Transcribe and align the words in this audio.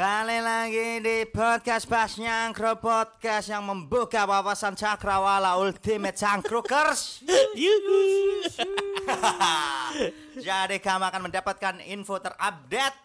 Balik 0.00 0.40
lagi 0.40 0.88
di 1.04 1.28
podcast 1.28 1.84
Bas 1.84 2.16
Nyangkro 2.16 2.80
Podcast 2.80 3.52
yang 3.52 3.68
membuka 3.68 4.24
wawasan 4.24 4.72
cakrawala 4.72 5.60
Ultimate 5.60 6.16
Cangkrukers 6.16 7.20
Jadi 10.48 10.80
kamu 10.80 11.04
akan 11.04 11.28
mendapatkan 11.28 11.84
info 11.84 12.16
terupdate 12.16 12.96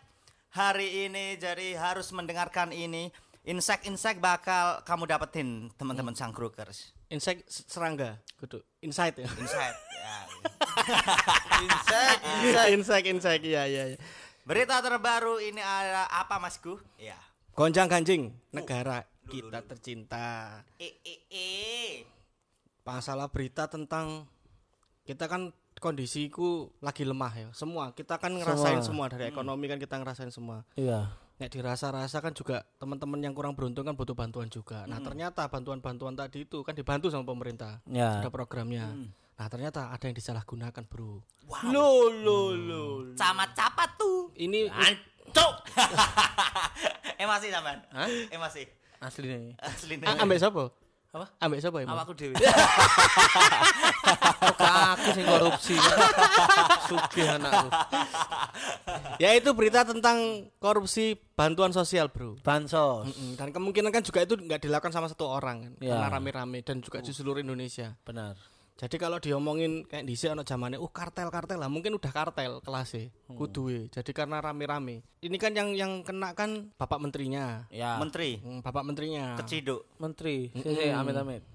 Hari 0.55 1.11
ini 1.11 1.35
jadi 1.35 1.75
harus 1.75 2.16
mendengarkan 2.16 2.71
ini 2.71 3.12
Insek-insek 3.43 4.23
bakal 4.23 4.80
kamu 4.88 5.03
dapetin 5.12 5.67
teman-teman 5.75 6.16
Cangkrukers 6.16 6.95
Insect 7.12 7.43
serangga, 7.52 8.23
kudu 8.39 8.63
inside 8.81 9.20
ya. 9.21 9.30
Insight 9.38 9.77
ya. 9.77 10.17
Insek, 11.70 12.17
insect, 12.73 13.05
insect, 13.05 13.41
iya 13.45 13.63
iya. 13.70 13.84
iya. 13.93 13.98
Berita 14.45 14.77
terbaru 14.77 15.41
ini 15.41 15.58
ada 15.58 16.05
apa 16.05 16.38
masku? 16.38 16.77
Ya 17.02 17.17
Gonjang 17.58 17.90
ganjing 17.90 18.30
negara 18.53 19.02
kita 19.26 19.66
tercinta. 19.66 20.62
E 20.77 21.02
e 21.02 21.16
e 21.34 21.49
Masalah 22.86 23.26
berita 23.34 23.66
tentang 23.66 24.30
kita 25.02 25.26
kan 25.26 25.50
kondisiku 25.81 26.70
lagi 26.77 27.09
lemah 27.09 27.34
ya. 27.34 27.48
Semua 27.58 27.89
kita 27.98 28.22
kan 28.22 28.38
ngerasain 28.38 28.86
semua, 28.86 29.09
dari 29.09 29.34
ekonomi 29.34 29.66
kan 29.66 29.81
kita 29.81 29.98
ngerasain 29.98 30.30
semua. 30.30 30.62
Iya. 30.77 31.09
Nek 31.41 31.50
dirasa-rasa 31.50 32.22
kan 32.22 32.38
juga 32.38 32.70
teman-teman 32.77 33.25
yang 33.25 33.34
kurang 33.34 33.58
beruntung 33.58 33.81
kan 33.81 33.98
butuh 33.98 34.14
bantuan 34.14 34.48
juga. 34.48 34.86
Nah, 34.86 35.02
ternyata 35.02 35.50
bantuan-bantuan 35.50 36.14
tadi 36.14 36.45
itu 36.45 36.62
kan 36.62 36.77
dibantu 36.77 37.09
sama 37.09 37.25
pemerintah. 37.25 37.81
Ya. 37.89 38.22
Ada 38.22 38.30
programnya. 38.30 38.94
Nah, 39.35 39.48
ternyata 39.48 39.91
ada 39.91 39.99
yang 40.02 40.16
disalahgunakan, 40.16 40.84
Bro. 40.88 41.20
Lo 41.67 42.07
lo 42.09 42.55
lo. 42.55 42.84
Camat 43.13 43.52
capat 43.52 43.89
tuh 43.95 44.31
Ini 44.34 44.71
Ancok. 44.71 45.53
eh 47.16 47.28
masih 47.28 47.52
sampean? 47.52 47.83
Hah? 47.91 48.08
Eh 48.08 48.39
masih. 48.39 48.63
Asli 48.97 49.28
nih. 49.28 49.53
Asli 49.59 50.00
nih. 50.00 50.08
Ambek 50.17 50.39
sapa? 50.39 50.72
Apa? 51.11 51.28
Ambek 51.38 51.59
sapa 51.59 51.78
ya? 51.80 51.88
Awakku 51.88 52.13
dhewe. 52.13 52.33
Kok 54.56 54.59
aku 54.95 55.08
sing 55.11 55.25
korupsi. 55.25 55.75
Sugih 56.86 57.28
anakku. 57.30 57.67
Ya 59.17 59.31
itu 59.31 59.52
berita 59.52 59.83
tentang 59.83 60.17
korupsi 60.58 61.16
bantuan 61.36 61.72
sosial, 61.72 62.08
Bro. 62.08 62.39
Bansos. 62.39 63.11
Mm, 63.11 63.36
Dan 63.36 63.50
kemungkinan 63.52 63.91
kan 63.91 64.00
juga 64.00 64.23
itu 64.23 64.36
nggak 64.36 64.59
dilakukan 64.61 64.91
sama 64.91 65.08
satu 65.08 65.28
orang 65.28 65.58
kan, 65.61 65.73
Ya. 65.80 66.00
karena 66.00 66.08
rame-rame 66.09 66.59
dan 66.61 66.80
juga 66.80 67.00
di 67.00 67.11
seluruh 67.11 67.39
Indonesia. 67.39 67.95
Benar. 68.02 68.36
Jadi 68.76 68.98
kalau 68.98 69.18
diomongin 69.18 69.81
kayak 69.81 70.04
di 70.04 70.14
ono 70.28 70.44
zamannya, 70.44 70.76
uh 70.76 70.90
kartel 70.90 71.30
kartel 71.30 71.56
lah, 71.56 71.68
mungkin 71.68 71.95
udah 71.95 72.12
kartel 72.12 72.59
kelasnya, 72.59 73.08
Hmm. 73.26 73.34
kuduwe. 73.34 73.88
Jadi 73.88 74.12
karena 74.12 74.38
rame-rame. 74.38 75.02
Ini 75.18 75.36
kan 75.40 75.52
yang 75.52 75.72
yang 75.72 76.04
kena 76.04 76.31
kan 76.31 76.70
bapak 76.76 77.00
menterinya, 77.00 77.64
Ya. 77.70 77.96
Menteri 77.96 78.38
Hmm, 78.38 78.59
bapak 78.59 78.84
menterinya. 78.84 79.34
keciduk. 79.38 79.86
Menteri. 79.96 80.52
Sih, 80.53 80.92
amit 80.92 81.16
amit. 81.16 81.42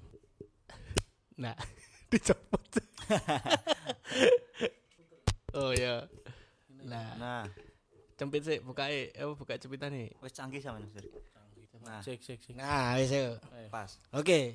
Nah, 1.36 1.54
dicopot. 2.10 2.60
oh 5.56 5.70
ya. 5.72 6.06
Nah, 6.82 7.06
Nah, 7.16 7.42
cempit 8.14 8.40
sih, 8.40 8.58
buka 8.60 8.88
eh 8.88 9.10
buka 9.30 9.56
cepitan 9.56 9.90
nih. 9.90 10.08
wis 10.18 10.32
canggih 10.32 10.60
sama 10.60 10.80
Mas. 10.80 11.04
Nah, 11.80 12.00
Cek 12.00 12.20
cek 12.20 12.38
cek. 12.38 12.54
Nah, 12.56 12.96
wis 12.96 13.10
ayo. 13.10 13.36
pas. 13.68 13.98
Oke. 14.12 14.54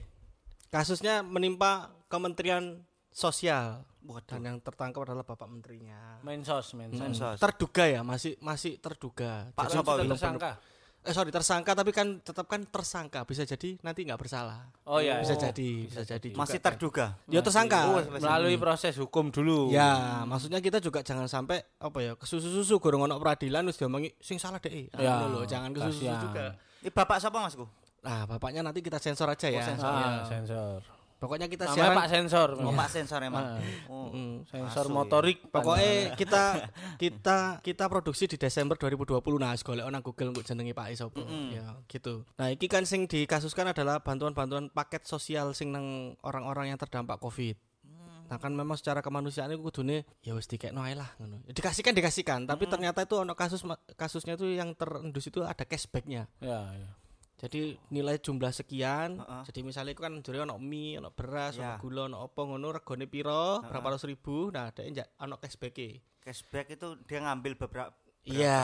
Kasusnya 0.75 1.23
menimpa 1.23 1.95
Kementerian 2.11 2.83
Sosial. 3.15 3.87
Waduh. 4.03 4.35
Dan 4.35 4.43
yang 4.43 4.57
tertangkap 4.59 5.07
adalah 5.07 5.23
Bapak 5.23 5.47
Menterinya. 5.47 6.19
Mensos, 6.19 6.75
mensos. 6.75 6.99
Mensos. 6.99 7.37
Terduga 7.39 7.87
ya, 7.87 8.03
masih 8.03 8.35
masih 8.43 8.75
terduga. 8.83 9.55
Pak 9.55 9.71
Jadi- 9.71 9.75
Sopo 9.79 9.91
tersangka. 10.03 10.51
Eh 11.05 11.13
sorry, 11.13 11.29
tersangka 11.29 11.77
tapi 11.77 11.93
kan 11.95 12.19
tetap 12.19 12.49
kan 12.49 12.65
tersangka. 12.67 13.23
Bisa 13.23 13.45
jadi 13.47 13.77
nanti 13.87 14.03
nggak 14.03 14.19
bersalah. 14.19 14.67
Oh 14.89 14.99
iya. 14.99 15.21
Bisa 15.23 15.37
iya. 15.37 15.41
jadi, 15.47 15.69
bisa 15.87 16.01
jadi. 16.03 16.29
juga 16.33 16.41
Masih 16.43 16.59
kan. 16.59 16.65
terduga. 16.73 17.05
Ya 17.31 17.39
tersangka. 17.39 17.79
Melalui 18.19 18.57
proses 18.59 18.93
hukum 18.99 19.31
dulu. 19.31 19.69
Ya, 19.71 20.25
maksudnya 20.27 20.59
kita 20.59 20.83
juga 20.83 21.05
jangan 21.05 21.29
sampai 21.29 21.63
apa 21.79 21.97
ya, 22.03 22.17
kesusu-susu 22.19 22.81
gorong 22.83 23.05
ono 23.07 23.15
peradilan 23.21 23.63
terus 23.69 23.79
diomongi 23.79 24.11
sing 24.19 24.41
salah 24.41 24.59
deh. 24.59 24.91
Ya, 24.97 24.97
Ya, 24.99 25.13
loh, 25.29 25.45
jangan 25.47 25.71
kesusu 25.71 26.03
juga. 26.09 26.57
Ini 26.83 26.89
Bapak 26.89 27.21
siapa 27.21 27.37
Masku? 27.37 27.84
Nah, 28.05 28.29
bapaknya 28.29 28.61
nanti 28.61 28.85
kita 28.85 29.01
sensor 29.01 29.33
aja 29.33 29.49
ya. 29.49 29.65
sensor. 29.65 29.89
Ah, 29.89 30.21
sensor. 30.29 30.79
Pokoknya 31.15 31.47
kita 31.47 31.65
Namanya 31.65 31.79
siaran 31.79 31.97
Pak 31.97 32.09
Sensor. 32.11 32.49
Oh, 32.59 32.73
Pak 32.75 32.89
sensor 32.91 33.19
emang. 33.23 33.57
Ah. 33.57 33.57
Oh. 33.87 34.11
Mm. 34.11 34.45
Sensor 34.45 34.85
Asu, 34.85 34.93
motorik. 34.93 35.47
Pokoknya 35.47 36.13
kita 36.13 36.43
kita 37.01 37.37
kita 37.63 37.83
produksi 37.87 38.27
di 38.27 38.37
Desember 38.37 38.75
2020 38.75 39.23
nah 39.39 39.55
golek 39.55 39.85
nang 39.89 40.03
Google 40.03 40.35
untuk 40.35 40.43
jenenge 40.43 40.75
Pak 40.75 40.91
Isopo 40.91 41.23
ya 41.49 41.79
gitu. 41.87 42.27
Nah, 42.35 42.51
iki 42.51 42.67
kan 42.67 42.83
sing 42.83 43.07
dikasuskan 43.07 43.71
adalah 43.71 44.03
bantuan-bantuan 44.03 44.67
paket 44.69 45.07
sosial 45.07 45.55
sing 45.55 45.71
nang 45.71 46.19
orang-orang 46.21 46.75
yang 46.75 46.77
terdampak 46.77 47.17
Covid. 47.17 47.57
Nah 48.25 48.41
kan 48.41 48.51
memang 48.57 48.73
secara 48.73 49.05
kemanusiaan 49.05 49.53
itu 49.53 49.61
kudune 49.61 50.01
ya 50.25 50.33
wis 50.33 50.49
dikekno 50.49 50.81
ae 50.81 50.97
lah 50.97 51.13
ngono. 51.21 51.45
Ya, 51.45 51.53
Dikasihkan 51.53 51.93
dikasihkan, 51.93 52.49
tapi 52.49 52.65
ternyata 52.65 53.05
itu 53.05 53.21
ono 53.21 53.37
kasus 53.37 53.61
kasusnya 53.93 54.33
itu 54.33 54.49
yang 54.49 54.73
terendus 54.73 55.29
itu 55.29 55.45
ada 55.45 55.61
cashbacknya. 55.61 56.25
Ya, 56.41 56.59
ya. 56.73 56.89
Jadi 57.35 57.75
nilai 57.89 58.15
jumlah 58.17 58.49
sekian. 58.49 59.19
Heeh. 59.19 59.43
Jadi 59.43 59.59
misalnya 59.61 59.91
itu 59.91 59.99
kan 59.99 60.15
jare 60.19 60.39
ono 60.41 60.55
mie, 60.55 60.95
ono 60.95 61.11
beras, 61.11 61.55
ono 61.55 61.67
Ya. 61.67 61.75
gula, 61.75 62.07
ono 62.07 62.23
opo 62.23 62.47
ngono 62.47 62.71
regane 62.71 63.05
piro, 63.05 63.59
berapa 63.61 63.91
ratus 63.91 64.05
ribu. 64.05 64.49
Nah, 64.49 64.71
ada 64.71 64.81
njak 64.81 65.07
ono 65.17 65.35
cashback 65.35 65.77
Cashback 66.19 66.73
itu 66.73 66.87
dia 67.03 67.19
ngambil 67.21 67.53
beberapa 67.55 67.91
Iya, 68.25 68.57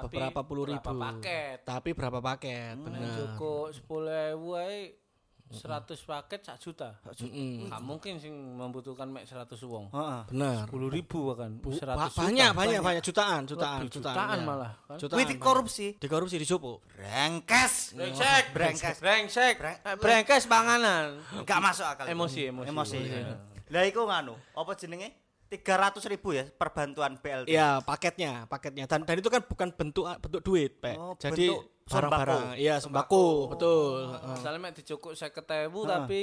beberapa 0.00 0.40
puluh 0.40 0.64
berapa 0.64 0.80
ribu. 0.80 0.96
paket? 0.96 1.58
Tapi 1.62 1.90
berapa 1.92 2.24
paket? 2.24 2.72
Nah, 2.72 2.88
Benar. 2.88 3.12
cukup 3.36 3.68
10.000 3.76 4.56
ae 4.56 4.96
100 5.44 5.60
paket 6.02 6.40
1 6.40 6.56
juta. 6.58 6.88
Mm-mm. 7.20 7.68
Nggak 7.68 7.80
mungkin 7.80 8.16
sing 8.16 8.32
membutuhkan 8.32 9.06
mek 9.06 9.22
100 9.24 9.60
wong. 9.62 9.86
Heeh. 9.88 10.20
Benar. 10.28 10.66
10 10.66 10.88
ribu 10.90 11.18
bahkan. 11.28 11.50
Bu- 11.56 11.72
100 11.72 11.84
ba- 11.86 12.08
juta. 12.08 12.20
banyak, 12.20 12.50
banyak, 12.52 12.80
banyak 12.80 13.02
jutaan, 13.02 13.40
jutaan, 13.44 13.80
Lebih 13.82 13.92
jutaan, 13.92 14.14
jutaan 14.14 14.36
ya. 14.36 14.44
malah, 14.44 14.72
kan? 14.84 14.96
Jutaan. 14.98 15.16
Wih, 15.16 15.26
di 15.26 15.36
korupsi. 15.36 15.86
Di 15.94 16.06
korupsi 16.06 16.36
di 16.36 16.44
Jopo. 16.44 16.82
Brengkes. 16.90 17.94
Brengsek, 17.94 18.44
Brengkes. 18.50 18.96
brengsek, 18.98 19.54
Breng- 19.56 19.80
brengkes 19.96 20.44
panganan. 20.44 21.22
Enggak 21.34 21.60
masuk 21.60 21.86
akal. 21.86 22.04
Emosi, 22.06 22.48
emosi. 22.48 22.68
Emosi. 22.68 22.98
Iya. 22.98 23.36
Lah 23.70 23.82
iku 23.84 24.04
nganu, 24.04 24.34
apa 24.52 24.72
jenenge? 24.74 25.23
300 25.50 26.00
ribu 26.10 26.34
ya 26.34 26.44
per 26.50 26.72
bantuan 26.74 27.14
BLT. 27.20 27.52
Iya, 27.52 27.78
paketnya, 27.84 28.48
paketnya. 28.50 28.84
Dan, 28.90 29.06
dan 29.06 29.16
itu 29.20 29.30
kan 29.30 29.42
bukan 29.44 29.68
bentuk 29.70 30.04
bentuk 30.18 30.40
duit, 30.42 30.80
Pak. 30.82 30.96
Oh, 30.98 31.14
Jadi 31.14 31.52
barang-barang, 31.84 32.56
sembako. 32.56 32.62
iya 32.64 32.74
sembako, 32.80 33.24
betul. 33.52 33.92
Misalnya 34.34 34.58
mek 34.58 34.72
dicukuk 34.80 35.12
50.000 35.12 35.68
tapi 35.84 36.22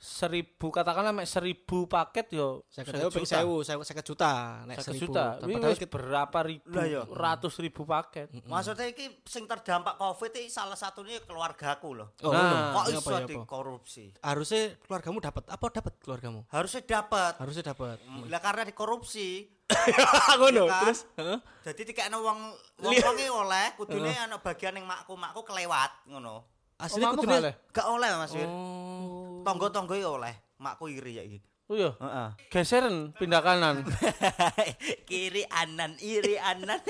seribu 0.00 0.72
katakanlah 0.72 1.12
mek 1.12 1.28
seribu 1.28 1.84
paket 1.84 2.32
yo 2.32 2.64
Saya 2.72 2.88
kira 2.88 3.12
ping 3.12 3.28
sewu, 3.28 3.60
saya 3.60 3.76
saya 3.84 4.00
juta, 4.00 4.64
nek 4.64 4.80
seribu. 4.80 5.12
juta 5.12 5.36
Padahal 5.36 5.76
kita- 5.76 5.92
berapa 5.92 6.38
ribu 6.40 6.64
Lah, 6.72 6.84
iya. 6.88 7.04
ratus 7.04 7.60
ribu 7.60 7.84
paket 7.84 8.32
Maksudnya 8.48 8.88
iki 8.88 9.20
sing 9.28 9.44
terdampak 9.44 10.00
Covid 10.00 10.32
iki 10.32 10.48
salah 10.48 10.72
satunya 10.72 11.20
keluargaku 11.20 11.92
loh. 11.92 12.16
Oh, 12.24 12.32
Nah. 12.32 12.72
Kok 12.72 12.84
Iya 12.88 12.96
iso 12.96 13.00
apa, 13.04 13.10
iya 13.12 13.20
apa? 13.20 13.32
dikorupsi? 13.36 14.04
Harusnya 14.18 14.62
keluargamu 14.80 15.18
dapat 15.20 15.44
apa 15.44 15.64
dapat 15.68 15.92
keluargamu? 16.00 16.40
Harusnya 16.48 16.80
dapat. 16.80 17.32
Harusnya 17.36 17.64
dapat. 17.68 17.96
Lah 18.24 18.40
karena 18.40 18.64
dikorupsi, 18.64 19.52
Ngono. 20.40 20.64
Kan? 20.64 20.80
Terus, 20.82 21.00
heeh. 21.14 21.38
jadi 21.62 21.80
dikekno 21.84 22.24
wong 22.24 22.38
oleh, 22.80 23.66
kudune 23.76 24.10
ana 24.10 24.40
bagian 24.40 24.74
yang 24.74 24.88
makku 24.88 25.12
makku 25.12 25.44
kelewat 25.44 25.92
ngono. 26.08 26.59
Asli 26.80 27.04
Omamu 27.04 27.20
kudune? 27.20 27.52
Gak 27.70 27.86
oleh 27.86 28.08
Mas 28.16 28.32
Wir. 28.32 28.48
Oh. 28.48 29.44
Tonggo-tonggo 29.44 29.94
ya 29.94 30.08
oleh. 30.08 30.34
Makku 30.56 30.88
iri 30.88 31.20
ya 31.20 31.24
iki. 31.24 31.40
oh 31.70 31.78
iya 31.78 31.94
Heeh. 32.02 32.28
geseran 32.50 33.14
pindah 33.14 33.38
kanan 33.46 33.86
Kiri 35.08 35.46
anan, 35.46 35.94
iri 36.02 36.34
anan. 36.34 36.82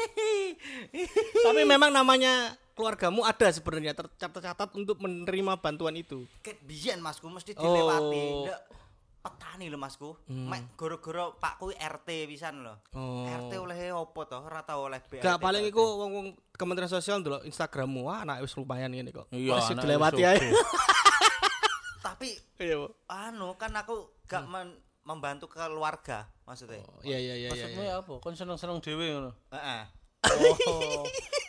Tapi 1.44 1.62
memang 1.69 1.92
namanya 1.92 2.56
keluargamu 2.72 3.20
ada 3.28 3.44
sebenarnya 3.52 3.92
ter- 3.92 4.08
tercatat 4.16 4.72
untuk 4.72 4.96
menerima 5.04 5.60
bantuan 5.60 5.92
itu. 6.00 6.25
Ket 6.40 6.56
biyen 6.64 7.04
Masku 7.04 7.28
mesti 7.28 7.52
dilewati. 7.52 8.25
Oh. 8.48 8.79
Petani 9.20 9.69
lho 9.69 9.76
Masku. 9.76 10.17
Mek 10.28 10.75
goro-goro 10.75 11.37
Pak 11.37 11.61
kuwi 11.61 11.76
RT 11.76 12.08
pisan 12.28 12.64
lho. 12.64 12.81
Oh. 12.96 13.28
RT 13.28 13.52
oleh 13.61 13.76
opo 13.93 14.25
to? 14.25 14.40
Ora 14.40 14.64
tau 14.64 14.88
oleh 14.88 15.00
BLT. 15.05 15.22
Gak 15.25 15.38
paling 15.38 15.69
iku 15.69 15.81
wong-wong 15.81 16.26
Kementerian 16.56 16.88
Sosial 16.93 17.20
ndelok 17.20 17.44
Instagrammu, 17.44 18.05
wah 18.08 18.25
anak 18.25 18.44
wis 18.44 18.56
lumayan 18.56 18.93
ngene 18.93 19.12
kok. 19.12 19.28
Iya, 19.32 19.56
Wis 19.61 19.72
dilewati 19.72 20.22
ae. 20.25 20.40
Tapi 22.06 22.37
Iya, 22.61 22.76
Bu. 22.76 22.88
anu 23.08 23.56
kan 23.56 23.72
aku 23.72 24.12
gak 24.28 24.44
men- 24.44 24.76
membantu 25.05 25.49
keluarga 25.49 26.28
maksudnya. 26.44 26.84
Iya 27.00 27.16
iya 27.19 27.34
iya 27.34 27.34
iya. 27.37 27.49
maksudmu 27.50 27.82
iya. 27.82 27.93
ya 27.96 28.02
apa 28.05 28.14
kon 28.20 28.37
seneng 28.37 28.61
seneng 28.61 28.78
dewe 28.84 29.06
ngono 29.16 29.32
Heeh. 29.49 29.82
Oh. 30.20 31.00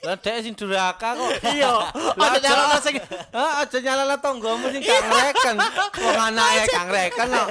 Lah 0.02 0.16
dek 0.18 0.42
sing 0.42 0.54
duraka 0.58 1.14
kok. 1.14 1.30
Iya. 1.44 1.92
Aja 2.18 2.40
nyalana 2.40 2.78
sing 2.82 2.96
Hah, 3.36 3.62
aja 3.62 3.78
nyalana 3.78 4.16
tonggomu 4.18 4.72
sing 4.74 4.82
gak 4.82 5.04
ngreken. 5.12 5.56
Wong 6.02 6.18
anake 6.18 6.64
gak 6.72 6.86
ngreken 6.90 7.28
kok. 7.30 7.48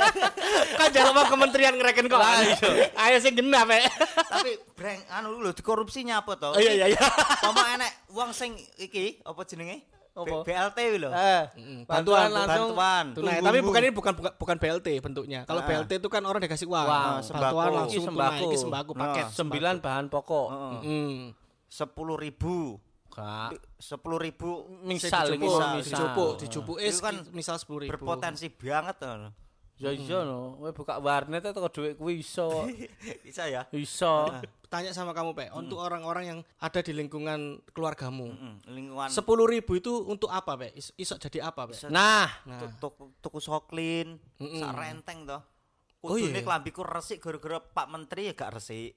kan 0.81 0.89
jangan 0.91 1.13
mau 1.15 1.27
kementerian 1.31 1.75
ngereken 1.79 2.11
kok. 2.11 2.19
Lah, 2.19 2.43
iya. 2.43 2.57
Ayo 2.97 3.17
sing 3.23 3.39
genap 3.39 3.69
ya. 3.71 3.87
Tapi 4.17 4.59
breng 4.75 5.01
anu 5.13 5.39
lho 5.39 5.53
dikorupsi 5.55 6.03
nyapa 6.03 6.41
to? 6.41 6.57
Oh 6.57 6.61
iya 6.61 6.73
iya 6.75 6.87
iya. 6.91 7.03
Pomo 7.39 7.63
enek 7.63 7.93
wong 8.11 8.35
sing 8.35 8.57
iki 8.81 9.23
apa 9.23 9.45
jenenge? 9.47 9.87
Apa? 10.23 10.37
BLT 10.43 10.79
lho. 10.97 11.09
Eh, 11.09 11.43
bantuan 11.85 11.87
bantuan, 11.87 12.29
langsung 12.31 12.69
Bantuan. 12.71 13.05
Tunai, 13.13 13.33
Tunggu, 13.33 13.47
tapi 13.47 13.59
bukan 13.61 13.81
ini 13.81 13.93
bukan 13.93 14.13
bukan, 14.15 14.33
bukan 14.37 14.57
BLT 14.57 14.89
bentuknya. 15.01 15.41
Kalau 15.45 15.61
Ah. 15.61 15.67
BLT 15.67 15.93
itu 15.97 16.09
kan 16.09 16.23
orang 16.23 16.41
dikasih 16.41 16.67
uang. 16.67 16.83
Uang, 16.83 17.05
Bantuan 17.17 17.23
sembako. 17.23 17.59
langsung 17.73 17.95
Ini 17.97 18.07
tunai, 18.07 18.09
sembako. 18.11 18.45
ini 18.45 18.57
sembako 18.57 18.91
paket. 18.95 19.25
Sembilan 19.31 19.75
bahan 19.79 20.07
pokok. 20.09 20.47
Heeh. 20.49 20.81
Hmm. 20.83 21.19
sepuluh 21.67 22.17
ribu 22.17 22.83
Gak. 23.09 23.55
sepuluh 23.77 24.19
ribu 24.19 24.67
Misal, 24.83 25.31
dijupuk, 25.31 25.39
misal, 25.39 25.71
dijupuk, 25.79 26.31
dijupuk 26.37 26.77
eh, 26.79 26.91
Itu 26.91 26.99
kan 27.01 27.15
misal 27.31 27.57
sepuluh 27.57 27.81
ribu. 27.81 27.95
berpotensi 27.95 28.51
banget 28.51 28.97
loh 29.01 29.31
Ya 29.81 29.97
iya 29.97 30.29
no, 30.29 30.61
kowe 30.61 30.71
buka 30.77 31.01
warnet 31.01 31.41
itu 31.41 31.57
kok 31.57 31.73
duit 31.73 31.97
kuwi 31.97 32.21
iso. 32.21 32.69
bisa 33.25 33.49
ya 33.49 33.65
Iso. 33.73 34.29
Tanya 34.71 34.95
sama 34.95 35.11
kamu, 35.11 35.35
Pak, 35.35 35.51
untuk 35.57 35.83
orang-orang 35.83 36.25
yang 36.31 36.39
ada 36.63 36.79
di 36.79 36.95
lingkungan 36.95 37.59
keluargamu. 37.75 38.31
Mm, 38.31 38.57
lingkungan 38.71 39.09
Sepuluh 39.11 39.49
ribu 39.51 39.75
itu 39.75 39.91
untuk 40.07 40.31
apa, 40.31 40.55
Pak? 40.55 40.71
Is 40.79 40.95
iso 40.95 41.19
jadi 41.19 41.51
apa, 41.51 41.67
Pak? 41.67 41.91
Nah, 41.91 42.31
Nah, 42.47 42.71
tuku 43.19 43.43
soklin 43.43 44.15
sak 44.39 44.71
renteng 44.79 45.27
toh 45.27 45.43
Oh, 46.01 46.17
Kudune 46.17 46.33
iya. 46.33 46.41
klambiku 46.41 46.81
resik 46.81 47.21
gara-gara 47.21 47.61
Pak 47.61 47.85
Menteri 47.87 48.25
ya 48.25 48.33
gak 48.33 48.57
resik. 48.57 48.97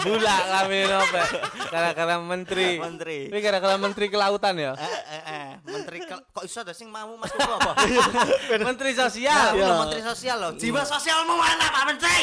bulak 0.00 0.42
kami 0.48 0.78
nopo. 0.84 1.22
Gara-gara 1.68 2.14
menteri. 2.18 2.78
Menteri. 2.86 3.18
Ini 3.26 3.38
gara-gara 3.40 3.74
menteri 3.74 4.06
kelautan 4.06 4.54
ya. 4.54 4.72
Eh, 4.72 4.86
eh, 4.86 5.22
eh. 5.26 5.48
Menteri 5.64 5.98
ke- 6.00 6.22
kok 6.24 6.44
iso 6.44 6.62
ada 6.62 6.70
sing 6.70 6.86
mau 6.86 7.18
Mas 7.18 7.34
apa? 7.34 7.74
menteri 8.62 8.90
Ya, 8.90 8.98
sosial. 9.04 9.46
Iya. 9.52 9.64
udah 9.64 9.76
Menteri 9.80 10.02
Sosial 10.06 10.36
loh. 10.38 10.52
Jiwa 10.54 10.82
sosialmu 10.82 11.34
mana 11.34 11.66
Pak 11.66 11.82
Menteri? 11.84 12.18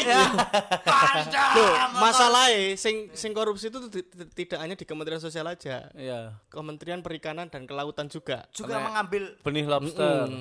Motor. 0.88 1.76
masalahnya 1.94 2.76
sing 2.76 3.12
sing 3.12 3.30
korupsi 3.32 3.68
itu 3.68 3.76
ti- 3.88 4.00
ti- 4.02 4.28
tidak 4.34 4.58
hanya 4.58 4.72
di 4.72 4.84
Kementerian 4.84 5.20
Sosial 5.20 5.44
aja. 5.46 5.92
Iya. 5.92 6.32
Kementerian 6.48 7.04
Perikanan 7.04 7.48
dan 7.48 7.68
Kelautan 7.68 8.08
juga. 8.08 8.48
juga 8.50 8.80
mengambil 8.80 9.36
Benih 9.42 9.68
lobster. 9.68 10.32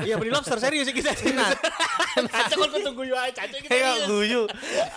Iya 0.00 0.14
benih 0.14 0.30
lobster 0.30 0.58
serius 0.60 0.84
sih 0.86 0.94
kita. 0.94 1.10
Nah, 1.32 1.50
Caca 2.10 2.54
kon 2.54 2.70
tunggu 2.82 3.02
yo 3.06 3.16
ae 3.16 3.30
caca 3.32 3.56
kita. 3.56 3.70
Kayak 3.70 4.10
guyu. 4.10 4.42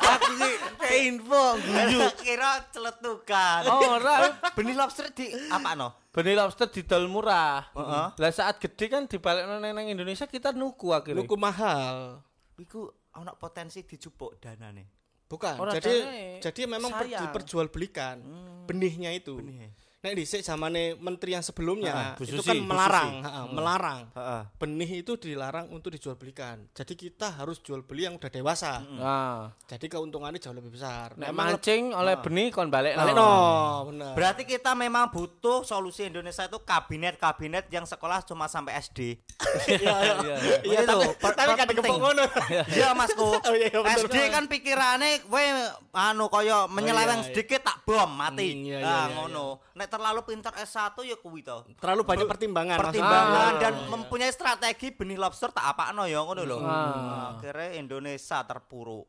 Aku 0.01 0.31
sih 0.37 0.53
kayak 0.81 1.01
info 1.07 1.43
guyu. 1.61 1.99
kira 2.25 2.51
celetukan. 2.73 3.61
Oh, 3.69 3.97
ora. 3.97 4.33
benih 4.57 4.75
lobster 4.75 5.07
di 5.13 5.29
apa 5.49 5.77
no? 5.77 5.93
Benih 6.11 6.35
lobster 6.35 6.67
didol 6.69 7.05
murah. 7.07 7.69
Heeh. 7.73 8.05
Lah 8.17 8.31
saat 8.33 8.57
gede 8.59 8.85
kan 8.89 9.05
dibalik 9.05 9.45
nang 9.45 9.61
nang 9.61 9.87
Indonesia 9.87 10.25
kita 10.27 10.51
nuku 10.53 10.91
akhirnya. 10.91 11.23
Nuku 11.23 11.35
mahal. 11.37 12.21
Iku 12.57 12.89
ana 13.13 13.33
potensi 13.37 13.85
dijupuk 13.85 14.41
danane. 14.41 14.89
Bukan. 15.29 15.55
Ora 15.57 15.73
jadi 15.77 15.95
jadi 16.41 16.61
memang 16.69 16.93
per, 16.93 17.09
sayang. 17.09 17.21
diperjualbelikan 17.29 18.15
benihnya 18.69 19.09
itu. 19.13 19.37
Benih. 19.37 19.73
Nah, 20.03 20.11
di 20.11 20.27
zamane 20.27 20.99
menteri 20.99 21.31
yang 21.31 21.39
sebelumnya 21.39 21.95
Ah, 21.95 22.11
Bu 22.19 22.27
itu 22.27 22.43
kan 22.43 22.59
melarang, 22.59 23.23
ha, 23.23 23.47
melarang. 23.47 24.01
Heeh. 24.11 24.41
Benih 24.59 24.99
itu 24.99 25.15
dilarang 25.15 25.71
untuk 25.71 25.95
dijual 25.95 26.19
belikan. 26.19 26.59
Jadi 26.75 26.99
kita 26.99 27.39
harus 27.39 27.63
jual 27.63 27.87
beli 27.87 28.03
yang 28.03 28.19
udah 28.19 28.27
dewasa. 28.27 28.83
Nah, 28.83 29.55
Jadi 29.63 29.87
keuntungannya 29.87 30.43
jauh 30.43 30.51
lebih 30.51 30.75
besar. 30.75 31.15
nek 31.15 31.31
Memang 31.31 31.55
mancing 31.55 31.95
oleh 31.95 32.19
benih 32.19 32.51
kon 32.51 32.67
balik 32.67 32.99
Balik 32.99 33.15
no. 33.15 33.23
no, 33.23 33.31
benar. 33.95 34.11
Berarti 34.11 34.43
kita 34.43 34.75
memang 34.75 35.07
butuh 35.07 35.63
solusi 35.63 36.03
Indonesia 36.03 36.43
itu 36.43 36.59
kabinet-kabinet 36.59 37.71
yang 37.71 37.87
sekolah 37.87 38.27
cuma 38.27 38.51
sampai 38.51 38.75
SD. 38.77 39.15
Iya, 39.71 39.95
iya. 40.19 40.35
Iya, 40.61 40.79
Itu, 40.83 40.99
tapi, 40.99 41.05
per- 41.15 41.35
tapi 41.39 41.51
kan 41.53 41.65
penting. 41.65 41.79
kepok 41.79 41.97
ngono. 41.97 42.25
Iya 42.75 42.91
Masku. 42.91 43.23
Oh, 43.39 43.55
iya, 43.55 43.71
iya, 43.71 43.79
bener 43.79 44.03
SD 44.03 44.15
kan 44.27 44.43
pikirane 44.51 45.23
kowe 45.23 45.43
anu 45.95 46.27
kaya 46.27 46.67
menyeleweng 46.67 47.23
iya, 47.23 47.23
iya. 47.23 47.27
sedikit 47.31 47.61
tak 47.63 47.87
bom 47.87 48.11
mati. 48.11 48.51
Hmm, 48.51 48.67
iya, 48.67 48.77
iya, 48.77 48.83
Nah, 48.83 49.03
iya, 49.07 49.15
ngono. 49.15 49.47
Nek 49.73 49.87
terlalu 49.93 50.25
pintar 50.25 50.57
S1 50.57 50.97
ya 51.05 51.13
kuwi 51.13 51.45
to. 51.45 51.61
Terlalu 51.77 52.01
banyak 52.01 52.25
pertimbangan. 52.25 52.77
Pertimbangan 52.81 53.51
Ah. 53.53 53.61
dan 53.61 53.73
mempunyai 53.85 54.33
strategi 54.33 54.89
benih 54.89 55.21
lobster 55.21 55.53
tak 55.53 55.69
apakno 55.69 56.09
ya 56.09 56.25
ngono 56.25 56.41
lho. 56.41 56.57
Hmm. 56.57 56.65
Ah. 56.65 56.89
Nah, 56.89 57.29
Akhirnya 57.37 57.69
Indonesia 57.77 58.41
terpuruk. 58.41 59.05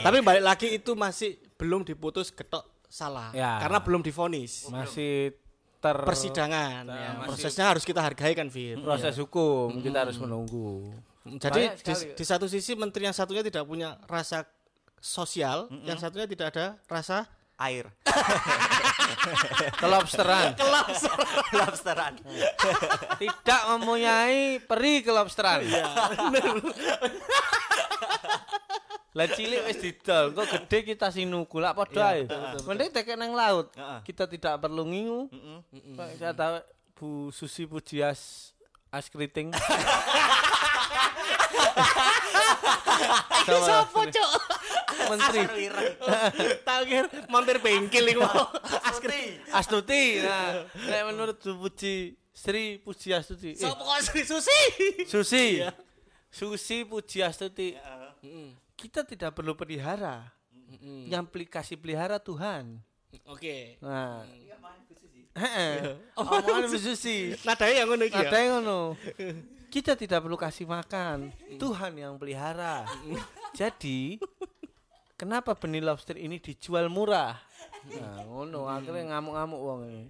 Tapi 0.00 0.18
balik 0.24 0.40
lagi 0.40 0.68
itu 0.72 0.96
masih 0.96 1.36
belum 1.60 1.84
diputus 1.84 2.32
ketok 2.32 2.64
salah. 2.88 3.28
Ya. 3.36 3.60
Karena 3.60 3.84
belum 3.84 4.00
divonis. 4.00 4.64
Masih 4.72 5.36
ter 5.78 5.94
Persidangan 6.02 6.88
ya. 6.88 7.10
Prosesnya 7.22 7.68
harus 7.68 7.84
kita 7.84 8.00
hargai 8.00 8.32
kan, 8.32 8.48
Fir. 8.48 8.80
proses 8.80 9.14
hukum 9.14 9.76
kita 9.78 10.08
harus 10.08 10.16
menunggu. 10.16 10.90
Jadi 11.28 11.76
di, 11.84 11.92
di 12.16 12.24
satu 12.24 12.48
sisi 12.48 12.72
menteri 12.72 13.04
yang 13.04 13.12
satunya 13.12 13.44
tidak 13.44 13.68
punya 13.68 14.00
rasa 14.08 14.48
sosial, 14.96 15.68
yang 15.84 16.00
satunya 16.00 16.26
tidak 16.26 16.56
ada 16.56 16.66
rasa 16.88 17.28
Air. 17.58 17.90
Kelobsteran. 19.82 20.54
Lobsteran. 21.50 22.14
Tidak 23.18 23.62
mempunyai 23.74 24.62
peri 24.62 25.02
kelobsteran. 25.02 25.66
Lah 29.16 29.26
cilik 29.34 29.66
wis 29.66 29.82
didol, 29.82 30.30
kok 30.30 30.46
gede 30.46 30.94
kita 30.94 31.10
sinuku 31.10 31.58
lak 31.58 31.74
padha 31.74 32.14
ae. 32.14 32.30
Mending 32.62 32.94
tekek 32.94 33.18
nang 33.18 33.34
laut. 33.34 33.74
Kita 34.06 34.30
tidak 34.30 34.62
perlu 34.62 34.86
ngingu. 34.86 35.26
Heeh. 35.34 35.96
Pak, 35.98 36.08
Saya 36.22 36.32
tahu 36.38 36.54
Bu 36.94 37.10
Susi 37.34 37.66
Pujias 37.66 38.54
as 38.94 39.10
kriting. 39.10 39.50
Iki 43.38 43.58
Sopo, 43.64 44.00
Cuk? 44.06 44.30
Menteri 45.06 45.70
Takir 46.68 47.04
mampir 47.30 47.62
bengkel 47.62 48.10
iku. 48.10 48.26
Askri. 48.82 49.38
Astuti. 49.54 50.18
Nah, 50.22 50.66
nek 50.90 51.02
menurut 51.06 51.38
Bu 51.38 51.70
Puji 51.70 52.18
Sri 52.34 52.78
Pujiastuti. 52.82 53.54
Eh, 53.54 53.58
Sopo 53.58 53.82
kok 53.82 53.98
Sri 54.02 54.22
Susi? 54.22 54.60
Susi. 55.12 55.46
Susi 56.30 56.76
Pujiastuti. 56.86 57.74
Kita 58.78 59.02
tidak 59.02 59.34
perlu 59.34 59.58
pelihara. 59.58 60.22
Yang 61.10 61.22
aplikasi 61.26 61.74
pelihara 61.74 62.22
Tuhan. 62.22 62.78
Oke. 63.26 63.80
Nah. 63.82 64.22
Heeh. 65.38 65.98
Omongan 66.14 66.70
Bu 66.70 66.78
Susi. 66.78 67.34
Nadanya 67.42 67.82
yang 67.82 67.88
ngono 67.90 68.04
iki 68.06 68.22
ya. 68.22 68.30
yang 68.30 68.62
ngono. 68.62 68.78
Kita 69.68 69.98
tidak 69.98 70.24
perlu 70.24 70.38
kasih 70.38 70.64
makan. 70.64 71.34
Tuhan 71.58 71.92
yang 71.98 72.14
pelihara. 72.16 72.86
Jadi, 73.52 74.16
kenapa 75.18 75.52
benih 75.52 75.82
lobster 75.82 76.14
ini 76.14 76.38
dijual 76.38 76.86
murah? 76.86 77.34
Nah, 77.90 78.22
ngono 78.28 78.64
akhirnya 78.64 79.10
ngamuk-ngamuk 79.10 79.60
wong 79.60 79.80
ini. 79.84 80.04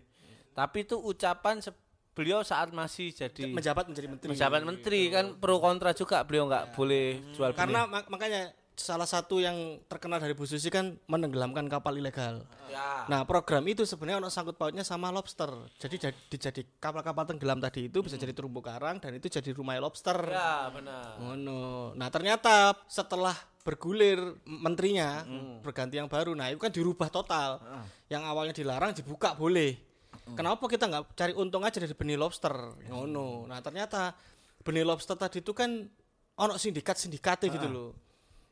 Tapi 0.52 0.84
itu 0.84 0.94
ucapan 0.94 1.64
beliau 2.12 2.42
saat 2.42 2.68
masih 2.70 3.10
jadi 3.10 3.46
Menjabat 3.46 3.86
menjadi 3.86 4.06
menteri. 4.06 4.28
menjabat 4.28 4.62
menteri 4.62 5.00
kan 5.06 5.38
pro 5.38 5.56
kontra 5.56 5.94
juga 5.94 6.20
beliau 6.22 6.44
nggak 6.44 6.74
boleh 6.74 7.06
jual 7.32 7.50
benih. 7.50 7.58
Karena 7.58 7.80
mak- 7.86 8.10
makanya 8.10 8.42
salah 8.78 9.04
satu 9.10 9.42
yang 9.42 9.82
terkenal 9.90 10.22
dari 10.22 10.32
Bu 10.38 10.46
Susi 10.46 10.70
kan 10.70 10.94
menenggelamkan 11.10 11.66
kapal 11.66 11.98
ilegal. 11.98 12.46
ya. 12.70 13.04
Nah, 13.10 13.26
program 13.26 13.66
itu 13.66 13.82
sebenarnya 13.82 14.22
ono 14.22 14.30
sangkut 14.30 14.54
pautnya 14.54 14.86
sama 14.86 15.10
lobster. 15.10 15.50
Jadi 15.82 15.98
jadi, 15.98 16.18
dijadi 16.30 16.62
kapal-kapal 16.78 17.26
tenggelam 17.26 17.58
tadi 17.58 17.90
itu 17.90 17.98
bisa 18.00 18.14
jadi 18.14 18.30
terumbu 18.30 18.62
karang 18.62 19.02
dan 19.02 19.18
itu 19.18 19.26
jadi 19.26 19.50
rumah 19.50 19.74
lobster. 19.82 20.16
Ya, 20.30 20.70
benar. 20.70 21.18
Ngono. 21.18 21.92
Nah, 21.98 22.08
ternyata 22.08 22.78
setelah 22.86 23.34
bergulir 23.66 24.16
menterinya 24.46 25.26
berganti 25.60 25.98
yang 26.00 26.08
baru. 26.08 26.32
Nah, 26.32 26.48
itu 26.48 26.62
kan 26.62 26.72
dirubah 26.72 27.10
total. 27.12 27.60
Yang 28.08 28.22
awalnya 28.24 28.54
dilarang 28.56 28.94
dibuka 28.96 29.34
boleh. 29.34 29.76
Kenapa 30.38 30.64
kita 30.70 30.88
nggak 30.88 31.04
cari 31.18 31.32
untung 31.36 31.64
aja 31.66 31.76
dari 31.82 31.92
benih 31.92 32.16
lobster? 32.16 32.54
Ngono. 32.88 33.44
Nah, 33.50 33.58
ternyata 33.60 34.14
benih 34.64 34.86
lobster 34.86 35.16
tadi 35.18 35.42
itu 35.42 35.52
kan 35.52 35.88
ono 36.38 36.54
sindikat-sindikatnya 36.54 37.50
gitu 37.50 37.68
loh. 37.68 37.90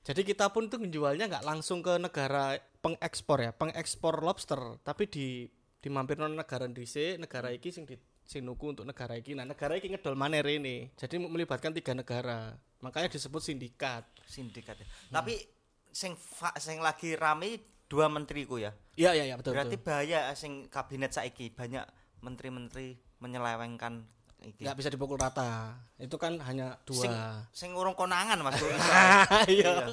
Jadi 0.07 0.23
kita 0.23 0.55
pun 0.55 0.71
tuh 0.71 0.79
menjualnya 0.79 1.27
nggak 1.27 1.43
langsung 1.43 1.83
ke 1.83 1.99
negara 1.99 2.55
pengekspor 2.79 3.43
ya, 3.43 3.51
pengekspor 3.51 4.23
lobster, 4.23 4.79
tapi 4.87 5.11
di 5.11 5.51
dimampir 5.83 6.15
negara 6.23 6.71
dhisik, 6.71 7.19
negara 7.19 7.51
iki 7.51 7.75
sing 7.75 7.91
di 7.91 7.99
sing 8.27 8.47
nuku 8.47 8.75
untuk 8.75 8.87
negara 8.87 9.19
iki. 9.19 9.35
Nah, 9.35 9.43
negara 9.47 9.75
iki 9.75 9.91
ngedol 9.91 10.15
maneh 10.15 10.43
rene. 10.43 10.95
Jadi 10.95 11.19
melibatkan 11.19 11.75
tiga 11.75 11.95
negara. 11.95 12.55
Makanya 12.83 13.11
disebut 13.11 13.43
sindikat. 13.43 14.07
Sindikat. 14.27 14.79
ya. 14.79 14.87
Tapi 15.11 15.43
sing 15.91 16.15
fa- 16.19 16.55
sing 16.59 16.83
lagi 16.83 17.15
rame 17.15 17.63
dua 17.87 18.11
menteriku 18.11 18.59
ya. 18.59 18.75
Iya, 18.99 19.15
iya, 19.15 19.25
iya, 19.31 19.35
betul. 19.39 19.55
Berarti 19.55 19.79
betul. 19.79 19.87
bahaya 19.87 20.21
sing 20.35 20.67
kabinet 20.67 21.15
saiki 21.15 21.55
banyak 21.55 21.87
menteri-menteri 22.23 22.99
menyelewengkan 23.23 24.07
iki. 24.45 24.63
nggak 24.65 24.77
bisa 24.77 24.89
dipukul 24.93 25.17
rata. 25.17 25.77
Itu 25.97 26.21
kan 26.21 26.37
hanya 26.45 26.77
Sing, 26.89 27.09
dua. 27.09 27.45
sing 27.55 27.71
urung 27.73 27.97
konangan 27.97 28.41
Mas. 28.45 28.61
Iya. 29.53 29.91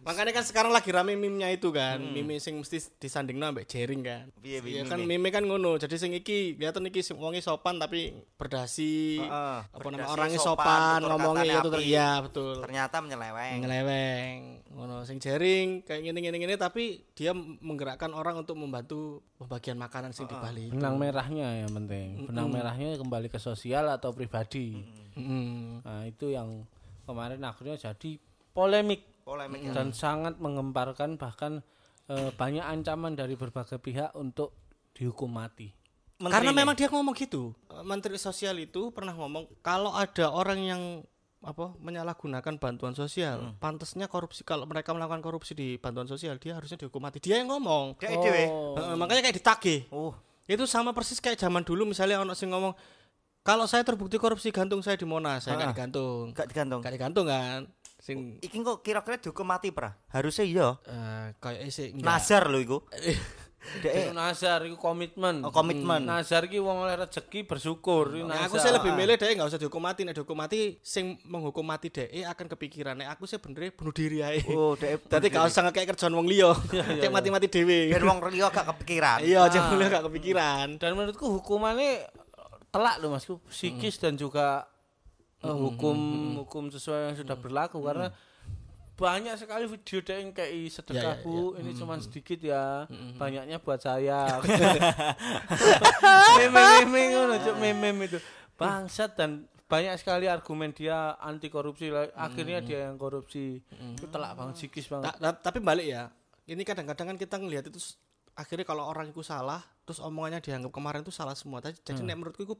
Makanya 0.00 0.32
kan 0.32 0.44
sekarang 0.48 0.72
lagi 0.72 0.88
rame 0.88 1.12
meme-nya 1.12 1.52
itu 1.52 1.68
kan. 1.68 2.00
Meme 2.00 2.40
sing 2.40 2.56
mesti 2.56 2.80
disandingno 2.96 3.52
ambek 3.52 3.68
jering 3.68 4.00
kan. 4.00 4.32
Piye, 4.40 4.64
Iya 4.64 4.88
kan 4.88 4.96
meme? 5.04 5.28
kan 5.28 5.44
ngono. 5.44 5.76
Jadi 5.76 6.00
sing 6.00 6.16
iki 6.16 6.56
kelihatan 6.56 6.88
iki 6.88 7.04
sing 7.04 7.20
wonge 7.20 7.44
sopan 7.44 7.76
tapi 7.76 8.16
berdasi. 8.40 9.20
Heeh, 9.20 9.58
apa 9.68 9.86
nama 9.92 10.08
berdasi, 10.08 10.14
orangnya 10.16 10.40
sopan, 10.40 10.64
sopan, 10.64 11.00
ngomongnya 11.04 11.54
itu 11.60 11.68
ter- 11.68 11.84
iya 11.84 12.08
betul. 12.24 12.64
Ternyata 12.64 12.96
menyeleweng. 13.04 13.58
Nyeleweng. 13.60 14.36
Ngono 14.72 14.96
sing 15.04 15.20
jering 15.20 15.84
kayak 15.84 16.00
gini-gini 16.00 16.56
tapi 16.56 17.04
dia 17.12 17.36
menggerakkan 17.36 18.16
orang 18.16 18.40
untuk 18.40 18.56
membantu 18.56 19.20
pembagian 19.36 19.76
makanan 19.76 20.16
sing 20.16 20.24
di 20.24 20.36
Bali. 20.38 20.72
Benang 20.72 20.96
merahnya 20.96 21.60
yang 21.66 21.72
penting. 21.76 22.24
Benang 22.24 22.48
merahnya 22.48 22.96
kembali 22.96 23.28
ke 23.28 23.36
sosial 23.36 23.92
atau 23.92 24.16
pribadi. 24.16 24.80
Mm. 25.12 25.84
Nah, 25.84 26.08
itu 26.08 26.32
yang 26.32 26.64
kemarin 27.04 27.42
akhirnya 27.44 27.76
jadi 27.76 28.16
polemik 28.56 29.09
Polemik. 29.30 29.70
dan 29.70 29.94
sangat 29.94 30.34
mengemparkan 30.36 31.14
bahkan 31.14 31.62
eh, 32.06 32.34
banyak 32.34 32.66
ancaman 32.66 33.14
dari 33.14 33.38
berbagai 33.38 33.78
pihak 33.78 34.10
untuk 34.12 34.50
dihukum 34.90 35.30
mati. 35.30 35.70
Menteri 36.18 36.34
Karena 36.34 36.50
ini. 36.50 36.58
memang 36.58 36.74
dia 36.74 36.90
ngomong 36.90 37.14
gitu. 37.14 37.54
Menteri 37.80 38.18
Sosial 38.18 38.58
itu 38.58 38.90
pernah 38.90 39.14
ngomong 39.14 39.46
kalau 39.62 39.94
ada 39.94 40.28
orang 40.28 40.58
yang 40.58 40.82
apa 41.40 41.72
menyalahgunakan 41.80 42.60
bantuan 42.60 42.92
sosial, 42.92 43.56
pantasnya 43.56 44.04
korupsi 44.04 44.44
kalau 44.44 44.68
mereka 44.68 44.92
melakukan 44.92 45.24
korupsi 45.24 45.56
di 45.56 45.80
bantuan 45.80 46.04
sosial 46.04 46.36
dia 46.36 46.52
harusnya 46.52 46.76
dihukum 46.76 47.00
mati. 47.00 47.16
Dia 47.16 47.40
yang 47.40 47.48
ngomong. 47.48 47.96
Dia. 47.96 48.12
Oh. 48.44 48.76
Heeh, 48.76 48.94
makanya 48.98 49.24
kayak 49.24 49.36
ditagih. 49.40 49.80
Oh, 49.88 50.12
Itu 50.44 50.68
sama 50.68 50.92
persis 50.92 51.16
kayak 51.16 51.38
zaman 51.38 51.64
dulu 51.64 51.88
misalnya 51.88 52.20
ono 52.20 52.36
sing 52.36 52.52
ngomong 52.52 52.76
kalau 53.40 53.64
saya 53.64 53.80
terbukti 53.80 54.20
korupsi 54.20 54.52
gantung 54.52 54.84
saya 54.84 55.00
di 55.00 55.08
Monas, 55.08 55.48
saya 55.48 55.56
nggak 55.56 55.64
Ah. 55.64 55.72
digantung. 55.72 56.22
gak 56.36 56.46
digantung. 56.52 56.80
Gak 56.84 56.92
digantung 56.92 57.24
kan? 57.24 57.60
Sing 58.10 58.42
Iki 58.42 58.56
kok 58.66 58.82
kira-kira 58.82 59.16
dihukum 59.22 59.46
mati 59.46 59.70
pra? 59.70 59.94
Harusnya 60.10 60.42
iya. 60.42 60.68
eh 60.90 61.30
kayak 61.38 61.70
sih 61.70 61.94
enggak. 61.94 62.06
Nazar 62.10 62.50
lho 62.50 62.58
iku. 62.58 62.78
Itu 63.60 64.16
nazar 64.16 64.64
itu 64.64 64.76
komitmen. 64.80 65.44
Oh, 65.44 65.52
komitmen. 65.52 66.08
Nazar 66.08 66.48
iki 66.48 66.56
wong 66.56 66.80
oleh 66.88 66.96
rezeki 66.96 67.44
bersyukur. 67.44 68.08
Nah, 68.24 68.48
aku 68.48 68.56
sih 68.56 68.72
lebih 68.72 68.96
milih 68.96 69.20
deh 69.20 69.36
nggak 69.36 69.52
usah 69.52 69.60
dihukum 69.60 69.84
mati, 69.84 70.00
nek 70.08 70.16
dihukum 70.16 70.32
mati 70.32 70.80
sing 70.80 71.20
menghukum 71.28 71.62
mati 71.62 71.92
deh 71.92 72.08
akan 72.24 72.48
kepikiran. 72.56 72.96
Nek 72.96 73.12
aku 73.14 73.28
sih 73.28 73.36
bener 73.36 73.68
bunuh 73.76 73.92
diri 73.92 74.24
aja. 74.24 74.48
Oh, 74.56 74.72
dek. 74.74 75.04
Dadi 75.12 75.28
gak 75.28 75.44
usah 75.52 75.68
kayak 75.68 75.92
kerjaan 75.92 76.16
wong 76.16 76.26
liya. 76.26 76.56
Kayak 77.04 77.12
mati-mati 77.12 77.46
dhewe. 77.52 77.92
biar 77.92 78.02
wong 78.02 78.18
liya 78.32 78.48
gak 78.48 78.66
kepikiran. 78.74 79.18
Iya, 79.20 79.44
aja 79.44 79.58
mulai 79.68 79.92
gak 79.92 80.04
kepikiran. 80.08 80.66
Dan 80.80 80.90
menurutku 80.96 81.28
hukumannya 81.28 82.08
telak 82.72 82.96
loh 83.02 83.12
masku, 83.12 83.42
psikis 83.50 83.98
dan 84.00 84.16
juga 84.16 84.69
eh, 85.42 85.48
hukum 85.50 85.98
hukum 86.38 86.64
sesuai 86.68 87.00
yang 87.06 87.16
sudah 87.16 87.34
berlaku 87.34 87.80
karena 87.80 88.12
banyak 88.94 89.32
sekali 89.34 89.64
video 89.64 89.98
dia 89.98 90.16
yang 90.16 90.28
kayak 90.30 90.52
sedekah 90.68 90.92
Ya, 90.92 91.16
ya, 91.16 91.24
bu. 91.24 91.56
Ini 91.56 91.70
cuma 91.72 91.96
sedikit 91.96 92.36
ya. 92.38 92.84
Banyaknya 93.16 93.56
buat 93.56 93.80
saya. 93.80 94.36
Meme 96.36 96.60
meme 96.84 97.00
ngono 97.10 97.34
meme 97.56 98.04
itu. 98.06 98.18
Bangsat 98.54 99.16
dan 99.16 99.30
banyak 99.64 99.96
sekali 99.96 100.26
argumen 100.26 100.70
dia 100.70 101.16
anti 101.16 101.46
korupsi 101.46 101.88
akhirnya 102.12 102.60
dia 102.60 102.78
yang 102.84 102.96
korupsi. 102.96 103.62
Itu 103.94 104.06
telak 104.06 104.36
banget 104.36 104.54
psikis 104.58 104.86
banget. 104.86 105.08
Ta- 105.10 105.32
ta- 105.32 105.40
tapi 105.42 105.58
balik 105.60 105.86
ya. 105.86 106.10
Ini 106.44 106.60
kadang-kadang 106.60 107.06
kan 107.06 107.16
kita 107.16 107.38
ngelihat 107.38 107.64
itu 107.64 107.78
akhirnya 108.34 108.64
kalau 108.64 108.84
orang 108.84 109.08
itu 109.08 109.22
salah, 109.22 109.62
terus 109.82 109.96
omongannya 109.98 110.40
dianggap 110.40 110.68
kemarin 110.70 111.00
itu 111.00 111.10
salah 111.10 111.32
semua. 111.32 111.62
Tadi- 111.62 111.78
Jadi 111.78 112.02
nek 112.02 112.16
menurutku 112.16 112.42
itu 112.42 112.54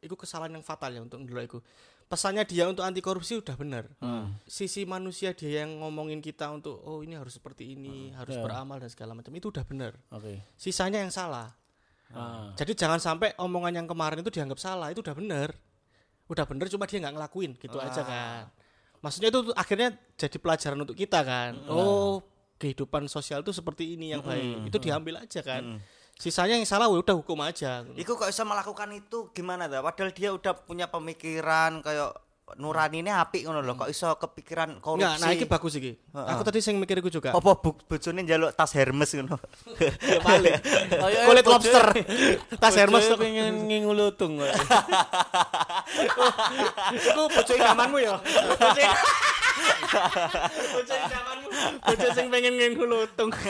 itu 0.00 0.14
kesalahan 0.14 0.52
yang 0.52 0.62
fatal 0.62 0.92
ya 0.92 1.00
untuk 1.00 1.18
dulu 1.18 1.40
itu. 1.40 1.58
Pesannya 2.10 2.42
dia 2.42 2.66
untuk 2.66 2.82
anti 2.82 2.98
korupsi 2.98 3.38
udah 3.38 3.54
benar. 3.54 3.86
Sisi 4.42 4.82
manusia 4.82 5.30
dia 5.30 5.62
yang 5.62 5.78
ngomongin 5.78 6.18
kita 6.18 6.50
untuk 6.50 6.82
oh 6.82 7.06
ini 7.06 7.14
harus 7.14 7.38
seperti 7.38 7.78
ini, 7.78 8.10
harus 8.10 8.34
Ya. 8.34 8.42
beramal 8.42 8.82
dan 8.82 8.90
segala 8.90 9.14
macam 9.14 9.30
itu 9.30 9.46
udah 9.46 9.62
benar. 9.62 9.94
oke 10.10 10.42
Sisanya 10.58 11.06
yang 11.06 11.14
salah. 11.14 11.54
Ah. 12.10 12.50
Jadi 12.58 12.74
jangan 12.74 12.98
sampai 12.98 13.30
omongan 13.38 13.78
yang 13.78 13.86
kemarin 13.86 14.18
itu 14.26 14.34
dianggap 14.34 14.58
salah, 14.58 14.90
itu 14.90 14.98
udah 14.98 15.14
bener. 15.14 15.54
Udah 16.26 16.42
bener 16.50 16.66
cuma 16.66 16.90
dia 16.90 16.98
nggak 16.98 17.14
ngelakuin 17.14 17.54
gitu 17.62 17.78
aja 17.78 18.02
kan. 18.02 18.50
Maksudnya 18.98 19.30
itu 19.30 19.40
akhirnya 19.54 19.94
jadi 20.18 20.36
pelajaran 20.42 20.82
untuk 20.82 20.98
kita 20.98 21.22
kan. 21.22 21.62
Oh, 21.70 22.26
kehidupan 22.58 23.06
sosial 23.06 23.46
itu 23.46 23.54
seperti 23.54 23.94
ini 23.94 24.10
yang 24.10 24.26
baik. 24.26 24.66
Itu 24.66 24.82
diambil 24.82 25.22
aja 25.22 25.46
kan. 25.46 25.78
Sisanya 26.20 26.60
yang 26.60 26.68
salah 26.68 26.92
udah 26.92 27.16
hukum 27.16 27.40
aja. 27.40 27.80
Iku 27.96 28.12
kok 28.12 28.28
bisa 28.28 28.44
melakukan 28.44 28.92
itu 28.92 29.32
gimana 29.32 29.72
dah? 29.72 29.80
Padahal 29.80 30.12
dia 30.12 30.36
udah 30.36 30.52
punya 30.52 30.84
pemikiran 30.84 31.80
kayak 31.80 32.12
nurani 32.60 33.00
ini 33.00 33.08
apik 33.08 33.48
ngono 33.48 33.64
lho. 33.64 33.72
Kok 33.72 33.88
iso 33.88 34.12
kepikiran 34.20 34.84
korupsi? 34.84 35.00
Enggak, 35.00 35.16
nah 35.16 35.32
ini 35.32 35.48
bagus 35.48 35.72
iki. 35.80 35.96
Aku 36.12 36.44
tadi 36.44 36.60
sing 36.60 36.76
mikir 36.76 37.00
iku 37.00 37.08
juga. 37.08 37.32
Apa 37.32 37.56
bu 37.56 37.72
bojone 37.72 38.20
njaluk 38.20 38.52
tas 38.52 38.76
Hermes 38.76 39.08
ngono. 39.16 39.40
Ya 39.80 40.20
paling. 40.20 40.60
Kulit 41.32 41.46
lobster. 41.48 41.84
Tas 42.60 42.74
Hermes 42.76 43.08
tuh. 43.08 43.16
pengen 43.16 43.64
ngingulutung 43.64 44.44
kok. 44.44 44.50
Iku 47.00 47.22
bojo 47.32 47.52
idamanmu 47.56 47.96
ya. 47.96 48.20
Bojo 48.20 48.82
Bojo 50.74 50.94
idamanmu. 50.94 51.48
Bojo 51.82 52.08
sing 52.14 52.26
pengen 52.28 52.54
ngengulutung. 52.56 53.30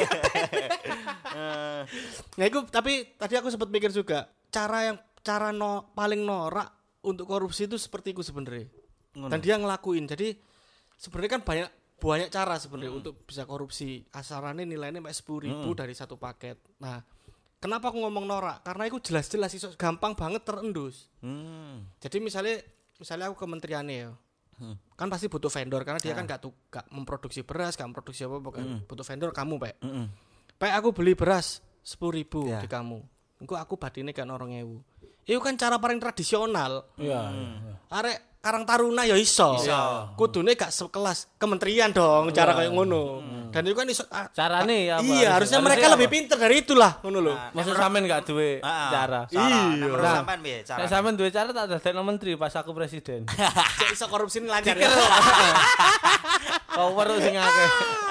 Nah, 2.36 2.44
itu 2.44 2.60
tapi 2.68 3.16
tadi 3.16 3.34
aku 3.38 3.48
sempat 3.48 3.72
mikir 3.72 3.88
juga 3.94 4.28
cara 4.52 4.92
yang 4.92 4.96
cara 5.24 5.54
no, 5.54 5.94
paling 5.96 6.20
norak 6.20 6.68
untuk 7.06 7.24
korupsi 7.24 7.64
itu 7.64 7.80
seperti 7.80 8.12
itu 8.12 8.20
sebenarnya. 8.20 8.68
Dan 9.16 9.38
dia 9.40 9.56
ngelakuin. 9.56 10.04
Jadi 10.04 10.36
sebenarnya 11.00 11.40
kan 11.40 11.42
banyak 11.42 11.68
banyak 12.00 12.28
cara 12.32 12.56
sebenarnya 12.56 12.92
untuk 12.92 13.14
bisa 13.24 13.44
korupsi. 13.44 14.04
Asarannya 14.12 14.64
nilainya 14.64 15.00
mek 15.00 15.12
10.000 15.16 15.64
dari 15.76 15.94
satu 15.96 16.16
paket. 16.16 16.56
Nah, 16.80 17.00
kenapa 17.60 17.92
aku 17.92 18.00
ngomong 18.00 18.24
norak? 18.24 18.64
Karena 18.64 18.88
itu 18.88 18.98
jelas-jelas 19.00 19.52
iso 19.52 19.68
gampang 19.76 20.16
banget 20.16 20.42
terendus. 20.44 21.12
Hmm. 21.20 21.84
Jadi 22.00 22.18
misalnya 22.20 22.60
misalnya 22.96 23.32
aku 23.32 23.36
kementeriannya 23.40 23.96
ya. 23.96 24.10
Kan 24.94 25.08
pasti 25.08 25.26
butuh 25.26 25.48
vendor 25.48 25.80
karena 25.82 26.00
dia 26.00 26.12
kan 26.12 26.28
gak, 26.28 26.40
tuh, 26.44 26.52
gak 26.68 26.84
memproduksi 26.92 27.40
beras, 27.40 27.74
gak 27.74 27.88
memproduksi 27.88 28.28
apa-apa 28.28 28.50
kan. 28.60 28.64
Butuh 28.84 29.04
vendor 29.04 29.30
kamu, 29.32 29.54
Pak. 29.56 29.74
Heeh. 29.80 30.06
Pak 30.60 30.72
aku 30.76 30.92
beli 30.92 31.16
beras 31.16 31.64
sepuluh 31.80 32.20
ribu 32.20 32.44
Ya. 32.44 32.60
di 32.60 32.68
kamu. 32.68 33.00
Engko 33.40 33.56
aku 33.56 33.80
badine 33.80 34.12
kan 34.12 34.28
orang 34.28 34.52
ewu. 34.52 34.84
Itu 35.24 35.38
kan 35.38 35.54
cara 35.54 35.76
paling 35.76 35.98
tradisional. 35.98 36.84
Iya. 36.96 37.30
Arek 37.90 38.18
Karang 38.40 38.64
Taruna 38.64 39.04
ya 39.04 39.20
iso. 39.20 39.52
Kudune 40.16 40.56
gak 40.56 40.72
sekelas 40.72 41.28
kementerian 41.36 41.92
dong 41.92 42.32
cara 42.32 42.56
kayak 42.56 42.72
ngono. 42.72 43.20
Dan 43.52 43.66
itu 43.68 43.76
kan 43.76 43.84
iso 43.84 44.08
ah, 44.08 44.32
Carane 44.32 44.88
ya 44.88 44.96
apa? 44.96 45.04
Iya, 45.04 45.28
harusnya 45.36 45.60
mereka 45.60 45.92
lebih 45.92 46.08
pinter 46.08 46.38
dari 46.40 46.64
itulah 46.64 47.04
ngono 47.04 47.18
lho. 47.20 47.34
Maksud 47.52 47.76
sampean 47.76 48.08
gak 48.08 48.24
duwe 48.24 48.64
Ah, 48.64 48.88
cara. 48.88 49.20
Iya. 49.28 49.44
Iya. 49.44 49.60
Menurut 49.76 50.00
Nah. 50.00 50.14
sampean 50.24 50.40
piye 50.40 50.58
cara? 50.64 50.78
Nek 50.80 50.88
sampean 50.88 51.14
duwe 51.20 51.28
cara 51.28 51.48
tak 51.52 51.66
dadekno 51.68 52.00
menteri 52.00 52.32
pas 52.40 52.54
aku 52.56 52.72
presiden. 52.72 53.28
Cek 53.84 53.92
iso 53.92 54.08
korupsi 54.08 54.40
ini 54.40 54.48
lancar 54.48 54.72
ya. 54.72 54.88
Power 56.80 57.06
sing 57.20 57.36
akeh. 57.36 57.68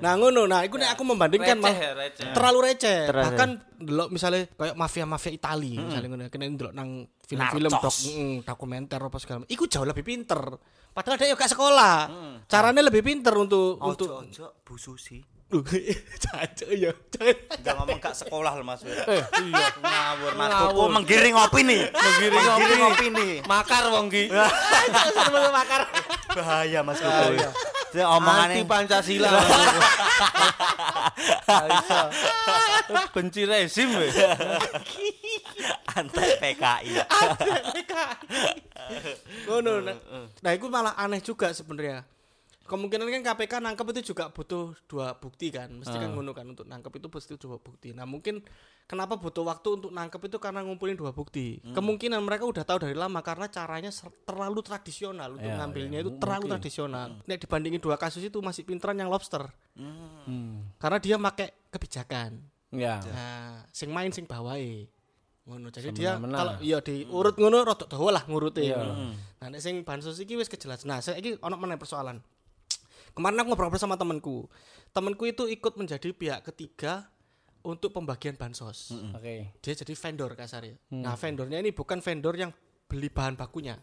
Nah 0.00 0.12
ngono, 0.14 0.44
nah 0.44 0.60
iku 0.62 0.76
nek 0.76 0.94
aku 0.94 1.02
membandingkan 1.04 1.56
Receh 1.56 1.64
mah 1.64 1.76
ya, 1.76 1.90
receh. 1.96 2.32
terlalu 2.32 2.58
receh. 2.66 2.98
Terlalu. 3.08 3.26
Bahkan 3.30 3.48
delok 3.76 4.08
misalnya 4.08 4.42
kayak 4.48 4.74
mafia-mafia 4.74 5.32
Itali 5.32 5.72
misalnya 5.76 6.08
ngono, 6.08 6.22
kena 6.28 6.44
delok 6.48 6.72
nang 6.72 6.90
film-film 7.26 7.70
dok, 7.70 7.90
mm, 7.90 8.34
dokumenter 8.46 9.00
apa 9.02 9.18
segala 9.18 9.36
macam. 9.42 9.50
Iku 9.50 9.64
jauh 9.66 9.84
lebih 9.84 10.04
pinter. 10.06 10.40
Padahal 10.96 11.20
dia 11.20 11.36
gak 11.36 11.52
sekolah. 11.52 11.96
Caranya 12.48 12.80
lebih 12.80 13.04
pinter 13.04 13.34
untuk 13.36 13.76
untuk 13.78 14.08
Ojo 14.08 14.24
ojo 14.24 14.46
Bu 14.64 14.80
Susi. 14.80 15.20
Caca 16.18 16.66
ya. 16.74 16.90
Jangan. 17.62 17.86
Ngomong 17.86 18.02
gak 18.02 18.18
sekolah 18.18 18.58
loh 18.58 18.66
Mas. 18.66 18.82
Eh, 18.82 19.22
iya. 19.46 19.66
Ngawur 19.78 20.32
Mas. 20.34 20.50
Ngawur. 20.50 20.74
Kok 20.74 20.90
menggiring 20.90 21.34
opini. 21.38 21.86
Menggiring 21.86 22.42
Menggiring 22.42 22.82
opini. 22.90 23.28
Makar 23.46 23.84
wong 23.94 24.10
ki. 24.10 24.26
Bahaya 26.36 26.80
Mas 26.82 26.98
Kuku. 26.98 27.34
Anti 28.04 28.62
Pancasila. 28.66 29.30
Benci 33.14 33.42
rezim 33.48 33.90
we. 33.96 34.08
anti 35.96 36.26
PKI. 36.36 36.92
Ngono. 39.48 39.72
Nah, 39.80 39.96
nah 40.44 40.52
itu 40.52 40.66
malah 40.68 40.94
aneh 41.00 41.24
juga 41.24 41.50
sebenarnya. 41.56 42.04
Kemungkinan 42.66 43.06
kan 43.06 43.22
KPK 43.32 43.52
nangkep 43.62 43.86
itu 43.94 44.12
juga 44.12 44.28
butuh 44.28 44.74
dua 44.84 45.14
bukti 45.16 45.54
kan. 45.54 45.70
Mesti 45.70 45.96
kan 45.96 46.10
ngono 46.12 46.34
kan 46.34 46.44
untuk 46.44 46.66
nangkep 46.66 46.92
itu 46.98 47.06
pasti 47.06 47.32
dua 47.38 47.56
bukti. 47.56 47.94
Nah, 47.94 48.04
mungkin 48.04 48.42
kenapa 48.84 49.14
butuh 49.16 49.46
waktu 49.46 49.68
untuk 49.78 49.90
nangkep 49.90 50.20
itu 50.26 50.36
karena 50.36 50.66
ngumpulin 50.66 50.98
dua 50.98 51.14
bukti. 51.14 51.62
Kemungkinan 51.62 52.18
mereka 52.20 52.44
udah 52.44 52.66
tahu 52.66 52.82
dari 52.82 52.98
lama 52.98 53.22
karena 53.22 53.46
caranya 53.46 53.94
terlalu 54.26 54.60
tradisional 54.60 55.38
untuk 55.38 55.46
Ya, 55.46 55.56
ngambilnya 55.62 55.98
ya, 55.98 56.02
itu 56.02 56.10
mungkin. 56.10 56.22
terlalu 56.22 56.44
tradisional. 56.58 57.08
Nek 57.24 57.38
dibandingin 57.38 57.80
dua 57.80 57.96
kasus 57.96 58.20
itu 58.20 58.38
masih 58.42 58.66
pinteran 58.66 58.98
yang 58.98 59.08
lobster. 59.08 59.46
Hmm. 59.78 60.66
Karena 60.82 60.98
dia 60.98 61.16
pakai 61.16 61.48
kebijakan. 61.70 62.42
Ya. 62.74 62.98
Nah, 63.00 63.62
sing 63.70 63.94
main 63.94 64.10
sing 64.10 64.26
bawahi. 64.26 64.90
Ngono. 65.46 65.70
Jadi 65.70 65.94
dia 65.94 66.18
kalau 66.18 66.58
iya 66.58 66.82
diurut 66.82 67.38
ngono 67.38 67.62
rada 67.62 67.86
dawa 67.86 68.10
lah 68.18 68.26
ngurute. 68.26 68.66
Iya. 68.66 68.82
ngono. 68.82 68.94
Nah, 69.38 69.46
nek 69.54 69.62
sing 69.62 69.86
bansos 69.86 70.18
iki 70.18 70.34
wis 70.34 70.50
kejelas. 70.50 70.82
Nah, 70.82 70.98
saya 70.98 71.22
iki 71.22 71.38
ono 71.38 71.54
meneh 71.54 71.78
persoalan. 71.78 72.18
Kemarin 73.16 73.40
aku 73.40 73.48
ngobrol 73.56 73.72
sama 73.80 73.96
temanku. 73.96 74.44
Temanku 74.92 75.24
itu 75.24 75.48
ikut 75.48 75.80
menjadi 75.80 76.12
pihak 76.12 76.44
ketiga 76.52 77.08
untuk 77.64 77.96
pembagian 77.96 78.36
bansos. 78.36 78.92
Oke. 79.16 79.56
Dia 79.64 79.72
jadi 79.72 79.96
vendor 79.96 80.36
kasarnya. 80.36 80.76
Nah, 80.92 81.16
vendornya 81.16 81.64
ini 81.64 81.72
bukan 81.72 82.04
vendor 82.04 82.36
yang 82.36 82.52
beli 82.86 83.08
bahan 83.08 83.34
bakunya. 83.34 83.80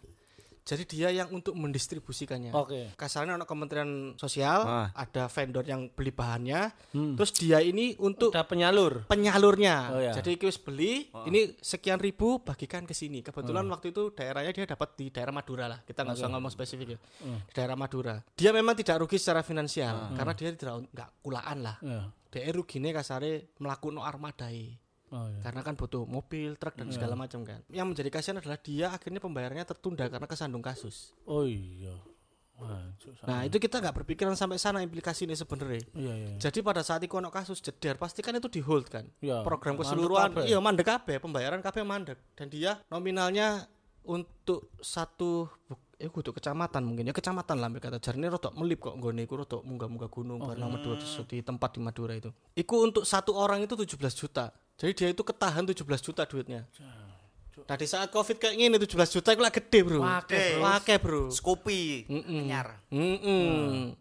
Jadi 0.63 0.83
dia 0.87 1.11
yang 1.11 1.27
untuk 1.27 1.53
mendistribusikannya. 1.53 2.55
Oke. 2.55 2.95
Kasarnya 2.95 3.35
anak 3.35 3.45
Kementerian 3.45 4.15
Sosial, 4.15 4.63
Ah. 4.63 4.87
ada 4.95 5.27
vendor 5.27 5.63
yang 5.63 5.91
beli 5.91 6.09
bahannya, 6.09 6.71
terus 7.19 7.35
dia 7.35 7.59
ini 7.59 7.99
untuk 7.99 8.31
Udah 8.31 8.47
penyalur. 8.47 9.03
penyalurnya. 9.05 9.75
Oh, 9.91 9.99
ya. 9.99 10.13
Jadi 10.15 10.39
iki 10.39 10.47
wis 10.47 10.55
beli, 10.55 11.11
ini 11.27 11.51
sekian 11.59 11.99
ribu 11.99 12.39
bagikan 12.39 12.87
ke 12.87 12.95
sini. 12.95 13.19
Kebetulan 13.19 13.67
waktu 13.67 13.91
itu 13.91 14.15
daerahnya 14.15 14.55
dia 14.55 14.63
dapat 14.63 14.95
di 14.95 15.11
daerah 15.11 15.35
Madura 15.35 15.67
lah. 15.67 15.79
Kita 15.83 16.01
nggak 16.01 16.15
usah 16.15 16.31
ngomong 16.31 16.51
spesifik 16.51 16.95
ya. 16.95 16.99
Di 17.43 17.51
daerah 17.51 17.75
Madura. 17.75 18.23
Dia 18.33 18.55
memang 18.55 18.73
tidak 18.73 19.03
rugi 19.03 19.19
secara 19.19 19.43
finansial 19.43 20.15
karena 20.15 20.31
dia 20.31 20.49
tidak 20.55 20.87
nggak 20.89 21.09
kulaan 21.19 21.57
lah. 21.59 21.75
Ya. 21.83 22.07
Dia 22.31 22.49
rugine 22.49 22.89
kasare 22.89 23.53
melakukan 23.59 24.01
armadai. 24.01 24.79
Oh, 25.13 25.29
ya. 25.29 25.39
Karena 25.45 25.61
kan 25.61 25.77
butuh 25.77 26.09
mobil, 26.09 26.57
truk 26.57 26.73
dan 26.73 26.89
segala 26.89 27.13
macam 27.13 27.45
kan. 27.45 27.61
Yang 27.69 27.87
menjadi 27.93 28.09
kasihan 28.09 28.37
adalah 28.41 28.57
dia 28.57 28.89
akhirnya 28.89 29.21
pembayarannya 29.21 29.61
tertunda 29.61 30.09
karena 30.09 30.25
kesandung 30.25 30.65
kasus. 30.65 31.13
Oh 31.29 31.45
iya. 31.45 31.93
Wah. 32.57 32.89
Nah, 33.29 33.45
itu 33.45 33.61
kita 33.61 33.77
nggak 33.77 34.01
berpikiran 34.01 34.33
sampai 34.33 34.57
sana 34.57 34.81
implikasi 34.81 35.29
ini 35.29 35.37
sebenarnya. 35.37 35.85
Iya, 35.93 36.13
iya. 36.17 36.33
Jadi 36.41 36.65
pada 36.65 36.81
saat 36.81 37.05
itu 37.05 37.13
ono 37.13 37.29
kasus 37.29 37.61
jeder, 37.61 38.01
pasti 38.01 38.25
kan 38.25 38.33
itu 38.33 38.49
di 38.49 38.61
hold 38.61 38.89
kan. 38.89 39.05
Iya, 39.21 39.45
Program 39.45 39.77
mandek 39.77 39.85
keseluruhan, 39.85 40.29
kabeh. 40.33 40.43
iya 40.49 40.57
mandek 40.57 40.87
kabeh, 40.89 41.15
pembayaran 41.21 41.61
kabeh 41.61 41.81
mandek. 41.85 42.17
Dan 42.33 42.49
dia 42.49 42.81
nominalnya 42.89 43.69
untuk 44.05 44.73
satu 44.81 45.45
eh 46.03 46.11
kudu 46.11 46.35
kecamatan 46.35 46.83
mungkin 46.83 47.07
ya 47.07 47.15
kecamatan 47.15 47.63
lah 47.63 47.71
kata 47.79 47.95
jarine 48.03 48.27
rodok 48.27 48.51
melip 48.59 48.83
kok 48.83 48.99
nggone 48.99 49.23
iku 49.23 49.39
rodok 49.39 49.63
munggah-munggah 49.63 50.11
gunung 50.11 50.43
karena 50.43 50.67
Madura 50.67 50.99
di, 50.99 51.07
di 51.07 51.37
tempat 51.39 51.69
di 51.77 51.79
Madura 51.79 52.13
itu. 52.17 52.27
Iku 52.59 52.75
untuk 52.83 53.07
satu 53.07 53.31
orang 53.39 53.63
itu 53.63 53.77
17 53.77 53.95
juta. 54.11 54.51
Jadi 54.77 54.91
dia 54.97 55.07
itu 55.13 55.23
ketahan 55.23 55.63
17 55.63 55.81
juta 56.01 56.23
duitnya. 56.25 56.65
Nah 57.63 57.77
di 57.77 57.85
saat 57.85 58.09
covid 58.09 58.41
kayak 58.41 58.57
gini 58.57 58.75
17 58.81 59.13
juta 59.13 59.29
itu 59.31 59.41
lah 59.41 59.53
gede 59.53 59.79
bro. 59.85 60.01
Wake, 60.01 60.57
bro. 60.57 60.61
Wake 60.65 60.95
bro. 60.99 61.23
Scoopy 61.29 62.09
nyar. 62.49 62.81
Mm-mm. 62.89 63.93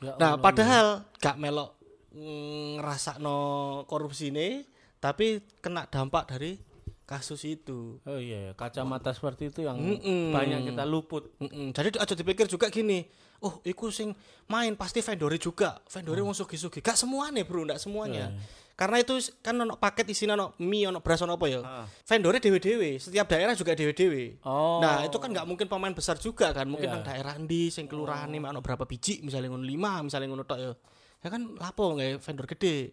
Ya 0.00 0.16
Nah, 0.16 0.32
Allah, 0.38 0.40
padahal 0.40 0.86
gak 1.20 1.36
melok 1.36 1.76
ngerasa 2.16 3.20
no 3.20 3.36
korupsi 3.84 4.32
ini, 4.32 4.64
tapi 4.96 5.44
kena 5.60 5.84
dampak 5.86 6.24
dari 6.32 6.56
kasus 7.04 7.42
itu. 7.44 7.98
Oh 8.06 8.16
iya, 8.16 8.48
iya. 8.48 8.52
kacamata 8.54 9.10
seperti 9.10 9.50
itu 9.50 9.66
yang 9.66 9.76
Mm-mm. 9.76 10.30
banyak 10.30 10.72
kita 10.72 10.86
luput. 10.86 11.34
Mm-mm. 11.42 11.74
Jadi 11.74 11.98
aja 12.00 12.14
dipikir 12.16 12.46
juga 12.48 12.70
gini, 12.70 13.04
oh, 13.42 13.58
iku 13.66 13.90
sing 13.90 14.14
main 14.46 14.72
pasti 14.78 15.02
vendori 15.02 15.36
juga, 15.36 15.82
vendori 15.90 16.22
wong 16.22 16.38
sugi-sugi. 16.38 16.80
Gak 16.80 16.96
semuanya 16.96 17.42
bro, 17.42 17.66
gak 17.66 17.82
semuanya. 17.82 18.32
Karena 18.80 18.96
itu 18.96 19.12
kan 19.44 19.52
ono 19.60 19.76
paket 19.76 20.08
isinya 20.08 20.40
ono 20.40 20.56
mie, 20.56 20.88
ono 20.88 21.04
beras, 21.04 21.20
ono 21.20 21.36
apa 21.36 21.44
ya. 21.52 21.60
Vendornya 22.08 22.40
dewe-dewe, 22.40 22.96
setiap 22.96 23.28
daerah 23.28 23.52
juga 23.52 23.76
dewe-dewe. 23.76 24.40
Oh. 24.40 24.80
Nah, 24.80 25.04
itu 25.04 25.20
kan 25.20 25.28
nggak 25.28 25.44
mungkin 25.44 25.68
pemain 25.68 25.92
besar 25.92 26.16
juga 26.16 26.48
kan. 26.56 26.64
Mungkin 26.64 26.88
Iya. 26.88 26.96
nang 26.96 27.04
daerah 27.04 27.36
ndi 27.36 27.68
sing 27.68 27.84
kelurahan 27.84 28.32
nih 28.32 28.40
ono 28.40 28.64
berapa 28.64 28.88
biji 28.88 29.20
misalnya 29.20 29.52
ngono 29.52 29.68
5, 29.68 30.00
misalnya 30.00 30.32
ngono 30.32 30.48
tok 30.48 30.58
ya. 30.64 30.72
Ya 31.20 31.28
kan 31.28 31.52
lapo 31.60 31.92
nggak 31.92 32.24
vendor 32.24 32.46
gede. 32.48 32.88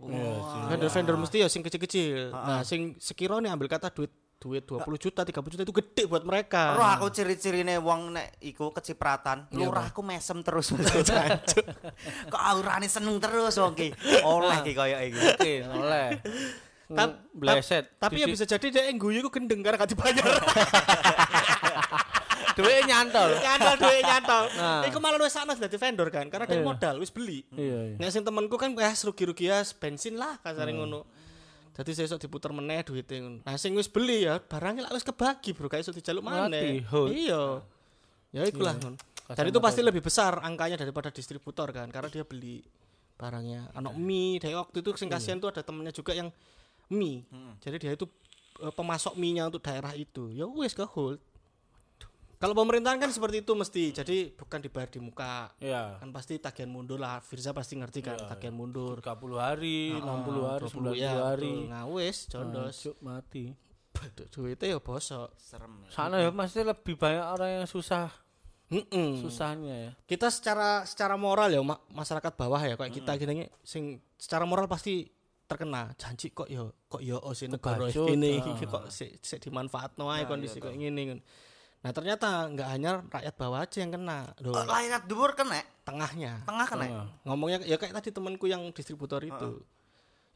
Vendor-vendor 0.67 1.15
mesti 1.15 1.37
ya 1.39 1.47
sing 1.47 1.63
kecil-kecil. 1.63 2.35
Nah, 2.35 2.67
sing 2.67 2.99
sekiranya 2.99 3.55
ambil 3.55 3.71
kata 3.71 3.87
duit 3.95 4.11
duit 4.37 4.61
20 4.63 4.85
juta, 5.01 5.25
30 5.25 5.33
juta 5.57 5.63
itu 5.65 5.73
gede 5.73 6.03
buat 6.05 6.21
mereka. 6.21 6.77
Roh 6.77 6.85
aku 6.85 7.09
ciri-cirine 7.09 7.81
wong 7.81 8.13
nek 8.13 8.37
iku 8.37 8.69
kecipratan, 8.69 9.49
lurahku 9.49 10.05
mesem 10.05 10.45
terus. 10.45 10.69
Kok 12.31 12.41
aurane 12.41 12.85
seneng 12.85 13.17
terus 13.17 13.57
wong 13.57 13.73
ki. 13.73 13.89
Oleh 14.21 14.61
ki 14.61 14.71
koyo 14.77 14.97
iki. 15.01 15.17
Oke, 15.17 15.53
oleh. 15.65 16.07
Tap- 16.87 17.19
Bleset. 17.33 17.99
Tapi 17.99 18.23
ya 18.23 18.27
bisa 18.29 18.45
jadi 18.47 18.67
dia 18.71 18.83
yang 18.87 19.01
guyu 19.01 19.19
iku 19.19 19.33
gendeng 19.33 19.59
karena 19.59 19.75
gak 19.81 19.91
dibayar. 19.91 20.23
duit 22.57 22.89
nyantol. 22.89 23.29
nyantol 23.37 23.75
duit 23.77 24.03
nyantol. 24.05 24.45
Nah. 24.57 24.81
Iku 24.89 24.97
malah 24.97 25.21
wis 25.21 25.35
sana 25.35 25.53
dadi 25.53 25.77
vendor 25.77 26.09
kan, 26.09 26.25
karena 26.31 26.49
dia 26.49 26.63
modal 26.65 26.97
wis 26.97 27.13
beli. 27.13 27.45
Iya, 27.53 27.93
iya. 27.93 27.95
Nek 28.01 28.09
sing 28.09 28.25
temenku 28.25 28.57
kan 28.57 28.73
ya 28.73 28.89
rugi-rugi 28.89 29.45
ya 29.51 29.61
bensin 29.77 30.17
lah 30.17 30.41
kasare 30.41 30.73
ngono. 30.73 31.05
Jadi 31.77 31.93
sesuk 31.93 32.17
diputer 32.17 32.49
meneh 32.49 32.81
duitnya 32.81 33.21
ngono. 33.21 33.39
Nah 33.45 33.53
sing 33.61 33.77
wis 33.77 33.85
beli 33.85 34.25
ya 34.25 34.41
barangnya 34.41 34.89
lah 34.89 34.91
wis 34.97 35.05
kebagi 35.05 35.53
bro, 35.53 35.69
gak 35.69 35.85
iso 35.85 35.93
dijaluk 35.93 36.25
maneh. 36.25 36.81
hut. 36.89 37.13
Iya. 37.13 37.61
Ya 38.33 38.41
ikulah 38.49 38.73
ngono. 38.81 38.97
Dan 39.27 39.45
itu 39.51 39.59
pasti 39.61 39.85
lebih 39.85 40.01
besar 40.01 40.41
angkanya 40.41 40.79
daripada 40.79 41.13
distributor 41.13 41.69
kan, 41.69 41.91
karena 41.93 42.09
dia 42.09 42.23
beli 42.25 42.63
barangnya. 43.19 43.75
Anak 43.77 43.93
mie, 43.93 44.41
dari 44.41 44.55
waktu 44.57 44.81
itu 44.81 44.89
sing 44.97 45.11
kasihan 45.11 45.37
tuh 45.37 45.53
ada 45.53 45.61
temennya 45.61 45.93
juga 45.93 46.17
yang 46.17 46.33
mie. 46.89 47.27
Jadi 47.61 47.77
dia 47.77 47.91
itu 47.93 48.09
eh, 48.63 48.73
pemasok 48.73 49.13
mie-nya 49.19 49.51
untuk 49.51 49.61
daerah 49.61 49.93
itu. 49.93 50.33
Ya 50.33 50.49
wis 50.49 50.73
ke 50.73 50.81
hold. 50.81 51.21
Kalau 52.37 52.53
pemerintahan 52.53 53.01
kan 53.01 53.09
seperti 53.09 53.41
itu 53.41 53.57
mesti. 53.57 53.83
Jadi 53.97 54.17
bukan 54.37 54.61
dibayar 54.61 54.85
di 54.85 55.01
muka. 55.01 55.49
Iya. 55.57 55.97
Kan 55.97 56.13
pasti 56.13 56.37
tagihan 56.37 56.69
mundur 56.69 57.01
lah. 57.01 57.17
Firza 57.17 57.49
pasti 57.49 57.81
ngerti 57.81 58.05
kan 58.05 58.17
tagihan 58.29 58.53
mundur. 58.53 59.01
30 59.01 59.41
hari, 59.41 59.97
60 59.97 60.45
hari, 60.45 60.63
90 60.69 60.93
ya, 60.93 61.13
hari. 61.33 61.49
betul. 61.49 61.73
Nah 61.73 61.83
wis 61.89 62.17
condos. 62.29 62.75
Cuk, 62.85 62.97
mati. 63.01 63.45
Duitnya 64.29 64.77
ya 64.77 64.77
bosok. 64.77 65.33
Serem. 65.41 65.81
ya. 65.81 65.89
Sana 65.89 66.21
ya 66.21 66.29
pasti 66.29 66.61
lebih 66.61 66.93
banyak 66.93 67.25
orang 67.25 67.49
yang 67.61 67.65
susah 67.65 68.13
Mm-mm. 68.67 69.23
susahnya 69.23 69.75
ya. 69.79 69.91
kita 70.03 70.27
secara 70.27 70.83
secara 70.83 71.15
moral 71.15 71.47
ya 71.47 71.63
ma- 71.63 71.79
masyarakat 71.87 72.35
bawah 72.35 72.59
ya 72.59 72.75
kayak 72.75 72.99
kita 72.99 73.15
gini 73.15 73.47
sing 73.63 74.03
secara 74.19 74.43
moral 74.43 74.67
pasti 74.67 75.07
terkena 75.47 75.95
janji 75.95 76.35
kok 76.35 76.51
yo 76.51 76.75
kok 76.91 76.99
yo 76.99 77.15
oh 77.23 77.31
si 77.31 77.47
negara 77.47 77.87
ini 77.87 78.43
ah. 78.43 78.59
kok 78.59 78.91
si, 78.91 79.15
si 79.23 79.39
dimanfaatno 79.39 80.11
ae 80.11 80.27
kondisi 80.27 80.59
kayak 80.59 80.75
gini 80.75 81.15
kan. 81.15 81.19
Nah 81.77 81.91
ternyata 81.91 82.49
nggak 82.49 82.69
hanya 82.69 82.91
rakyat 83.05 83.33
bawah 83.37 83.61
aja 83.61 83.77
yang 83.79 83.93
kena, 83.93 84.33
Oh, 84.41 84.65
Lahirat 84.65 85.05
dhuwur 85.05 85.37
kena, 85.37 85.61
tengahnya. 85.81 86.41
tengah 86.43 86.65
kena. 86.65 86.85
Tengah. 86.85 87.05
Ngomongnya 87.23 87.57
ya 87.63 87.77
kayak 87.77 87.93
tadi 87.95 88.09
temanku 88.09 88.45
yang 88.45 88.65
distributor 88.71 89.21
itu. 89.21 89.61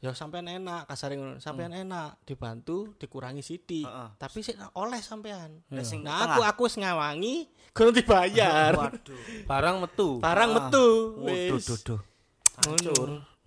Ya 0.02 0.10
sampean 0.10 0.50
enak, 0.50 0.90
kasar 0.90 1.14
ngono. 1.14 1.38
Sampean 1.38 1.70
enak, 1.70 2.18
dibantu, 2.26 2.90
dikurangi 2.98 3.38
sidik. 3.38 3.86
Heeh. 3.86 4.08
Tapi 4.18 4.38
sih 4.42 4.50
oleh 4.74 4.98
sampean. 4.98 5.62
Sing 5.82 6.02
Nah, 6.02 6.26
aku 6.26 6.42
aku 6.42 6.62
ngawangi, 6.74 7.46
kudu 7.70 8.02
dibayar. 8.02 8.74
Waduh. 8.74 9.18
Barang 9.46 9.78
metu. 9.78 10.18
Barang 10.18 10.50
metu. 10.50 10.86
Waduh, 11.22 11.58
duh, 11.60 11.78
duh. 11.78 12.00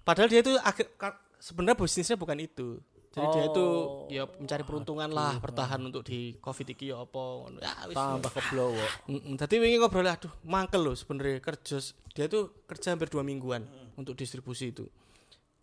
Padahal 0.05 0.31
dia 0.31 0.39
itu 0.39 0.55
akhir 0.62 0.95
ka- 0.95 1.19
sebenarnya 1.43 1.75
bisnisnya 1.75 2.15
bukan 2.15 2.39
itu. 2.39 2.79
Jadi 3.15 3.28
dia 3.32 3.43
itu 3.47 3.63
Oh. 3.63 4.08
ya 4.12 4.28
mencari 4.28 4.62
peruntungan 4.62 5.08
lah 5.08 5.39
bertahan 5.39 5.80
untuk 5.80 6.04
di 6.04 6.36
Covid 6.36 6.67
iki 6.69 6.91
ya 6.91 6.99
apa 6.99 7.15
ngono. 7.15 7.58
Ya 7.58 7.71
wis. 7.88 7.95
Tambah 7.95 8.28
keblowo. 8.30 8.86
Mm-mm. 9.08 9.34
Tadi 9.36 9.56
wingi 9.56 9.80
ngobrol 9.80 10.04
aduh 10.06 10.36
mangkel 10.43 10.84
loh 10.84 10.91
sebenarnya 10.91 11.39
kerja 11.39 11.80
dia 12.12 12.25
tuh 12.28 12.51
kerja 12.63 12.91
hampir 12.91 13.08
dua 13.08 13.23
mingguan 13.23 13.63
untuk 13.95 14.13
distribusi 14.13 14.69
itu. 14.69 14.84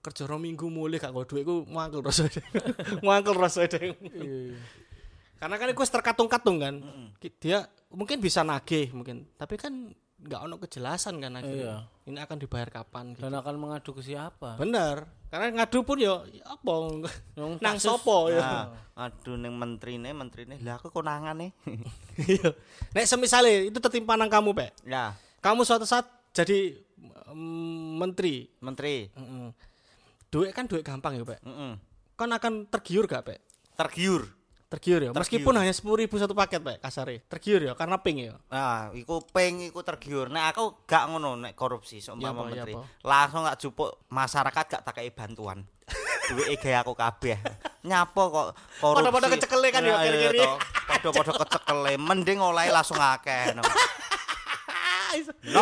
Kerja 0.00 0.24
rong 0.24 0.42
minggu 0.42 0.66
mulai 0.66 0.96
gak 0.96 1.12
nggo 1.12 1.24
duit 1.24 1.44
ku 1.44 1.62
mangkel 1.68 2.00
rasanya. 2.00 2.40
mangkel 3.06 3.36
rasanya. 3.36 3.94
Karena 5.36 5.54
kan 5.56 5.66
itu 5.68 5.82
terkatung-katung 5.82 6.56
kan. 6.56 6.74
Ki- 7.18 7.36
Dia 7.36 7.62
mungkin 7.90 8.18
bisa 8.18 8.40
nagih 8.40 8.90
mungkin, 8.90 9.26
tapi 9.34 9.54
kan 9.54 9.90
nggak 10.18 10.40
ono 10.40 10.56
kejelasan 10.56 11.18
kan 11.18 11.34
akhirnya. 11.34 11.84
Ini 12.02 12.18
akan 12.18 12.36
dibayar 12.38 12.70
kapan 12.72 13.12
gitu. 13.12 13.26
Dan 13.26 13.34
akan 13.34 13.54
mengadu 13.58 13.90
ke 13.90 14.00
siapa? 14.00 14.54
Bener. 14.56 15.06
Karena 15.32 15.48
ngadu 15.48 15.80
pun 15.80 15.96
yo 15.96 16.20
apa 16.44 16.72
nang 17.64 17.80
sopo 17.80 18.28
ya. 18.28 18.68
Nah, 18.92 19.08
aduh 19.08 19.40
ning 19.40 19.56
menterine, 19.56 20.12
menterine. 20.12 20.60
Lah 20.60 20.76
aku 20.76 20.92
konangane. 20.92 21.56
Iya. 22.20 22.52
Nek 22.92 23.08
semisale 23.08 23.72
itu 23.72 23.80
tertimpa 23.80 24.12
nang 24.20 24.28
kamu, 24.28 24.52
Pak. 24.52 24.84
Ya, 24.84 25.16
Kamu 25.40 25.64
suatu 25.64 25.88
saat 25.88 26.04
jadi 26.36 26.76
mm, 27.32 27.96
menteri. 27.96 28.52
menteri. 28.60 29.08
Heeh. 29.08 29.48
Duit 30.28 30.52
kan 30.52 30.68
duit 30.68 30.84
gampang 30.84 31.16
ya, 31.16 31.24
Pak. 31.24 31.40
Heeh. 31.40 31.80
Kan 32.12 32.28
akan 32.36 32.68
tergiur 32.68 33.08
gak, 33.08 33.24
Pak? 33.32 33.40
Tergiur. 33.80 34.28
Tergiur 34.72 35.00
ya. 35.04 35.10
Meskipun 35.12 35.52
hanya 35.52 35.68
10.000 35.68 36.08
satu 36.16 36.32
paket, 36.32 36.64
Pak, 36.64 36.80
kasare. 36.80 37.20
Tergiur 37.28 37.60
ya 37.60 37.76
karena 37.76 38.00
ping 38.00 38.24
ya. 38.24 38.40
Nah, 38.48 38.88
iku 38.96 39.20
peng 39.20 39.60
iku 39.60 39.84
tergiur. 39.84 40.32
Nek 40.32 40.56
aku 40.56 40.88
gak 40.88 41.12
ngono 41.12 41.36
nek 41.36 41.52
korupsi 41.52 42.00
Ya 42.00 42.08
seumpama 42.08 42.48
ya 42.48 42.64
menteri. 42.64 42.72
apa? 42.72 42.88
Langsung 43.04 43.44
gak 43.44 43.60
jupuk 43.60 44.00
masyarakat 44.08 44.64
gak 44.64 44.82
takei 44.82 45.12
bantuan. 45.12 45.60
Duwe 46.32 46.56
gawe 46.56 46.76
aku 46.80 46.92
kabeh. 46.96 47.36
Nyapo 47.84 48.22
kok 48.32 48.46
korupsi. 48.80 48.98
Pada-pada 49.04 49.26
kecekele 49.28 49.68
kan 49.68 49.82
ya, 49.84 49.92
Nah, 49.92 50.00
iya 50.00 50.08
kiri-kiri. 50.08 50.40
toh. 50.40 50.56
Pada-pada 50.88 51.32
kecekele. 51.36 51.92
Mending 52.00 52.38
oleh 52.40 52.66
langsung 52.72 52.96
akeh. 52.96 53.52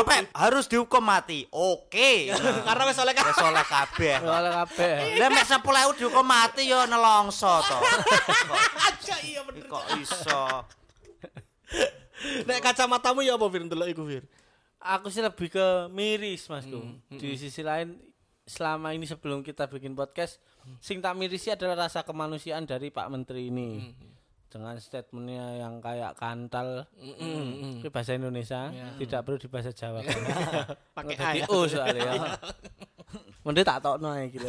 Pep, 0.07 0.31
harus 0.33 0.65
dihukum 0.71 1.03
mati. 1.03 1.45
Oke. 1.51 2.31
karena 2.67 2.83
wis 2.87 2.99
oleh 3.03 3.13
Wis 3.15 3.41
oleh 3.43 3.65
kabeh. 3.67 4.17
Oleh 4.23 4.53
kabeh. 4.65 4.95
Lah 5.19 5.29
mek 5.29 5.45
10.000 5.47 5.99
dihukum 5.99 6.27
mati 6.27 6.71
ya 6.71 6.87
nelongso 6.87 7.61
to. 7.67 7.79
aja 8.87 9.17
iya 9.27 9.41
bener. 9.43 9.67
Kok 9.67 9.85
iso? 9.99 10.45
Nek 12.45 12.61
kacamatamu 12.61 13.25
ya 13.25 13.35
apa 13.35 13.47
Fir 13.49 13.63
ndelok 13.65 13.89
iku 13.91 14.05
Fir? 14.05 14.25
aku 14.81 15.13
sih 15.13 15.21
lebih 15.21 15.53
ke 15.53 15.67
miris 15.93 16.49
masku 16.49 16.81
di 17.13 17.37
sisi 17.37 17.61
lain 17.61 18.01
selama 18.49 18.97
ini 18.97 19.05
sebelum 19.05 19.45
kita 19.45 19.69
bikin 19.69 19.93
podcast 19.93 20.41
sing 20.81 21.05
tak 21.05 21.15
mirisi 21.15 21.53
adalah 21.53 21.87
rasa 21.87 22.03
kemanusiaan 22.03 22.65
dari 22.65 22.89
Pak 22.89 23.07
Menteri 23.13 23.53
ini 23.53 23.93
dengan 24.51 24.75
statementnya 24.83 25.63
yang 25.63 25.79
kayak 25.79 26.19
kantal. 26.19 26.91
Itu 26.99 27.89
bahasa 27.95 28.19
Indonesia 28.19 28.75
tidak 28.99 29.21
perlu 29.23 29.39
di 29.39 29.49
bahasa 29.49 29.71
Jawa. 29.71 30.03
Pakai 30.99 31.15
Jadi 31.15 31.41
A 31.47 31.47
ya. 31.47 31.69
Soalnya 31.71 32.03
ya 32.03 32.15
Mending 33.41 33.65
tak 33.65 33.81
tokno 33.81 34.13
ae 34.13 34.29
gitu. 34.29 34.45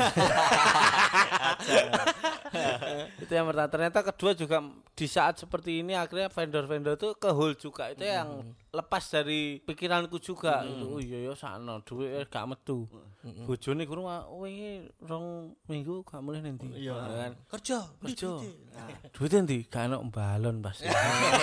itu 3.23 3.31
yang 3.31 3.47
pertama. 3.47 3.71
Ternyata 3.71 4.03
kedua 4.03 4.35
juga 4.35 4.59
di 4.91 5.07
saat 5.07 5.39
seperti 5.39 5.79
ini 5.79 5.95
akhirnya 5.95 6.27
vendor-vendor 6.27 6.99
tuh 6.99 7.15
ke 7.15 7.31
hole 7.31 7.55
juga. 7.55 7.87
Itu 7.87 8.03
yang 8.03 8.51
lepas 8.75 9.07
dari 9.07 9.63
pikiranku 9.63 10.19
juga. 10.19 10.67
Itu 10.67 10.95
oh 10.95 10.99
iya 10.99 11.23
ya 11.23 11.31
sakno 11.39 11.79
duit 11.87 12.27
gak 12.27 12.51
metu. 12.51 12.83
Bojone 13.47 13.87
kurang 13.87 14.11
oh 14.27 14.43
ini 14.43 14.83
rong 15.07 15.55
minggu 15.71 16.03
gak 16.03 16.19
mulai 16.19 16.43
nanti. 16.43 16.67
Iya. 16.75 16.99
kan. 16.99 17.31
Kerja, 17.47 17.87
Kerja. 18.03 18.43
Duit 19.15 19.31
nanti 19.31 19.63
gak 19.71 19.87
ono 19.87 20.03
balon 20.11 20.59
pasti. 20.59 20.91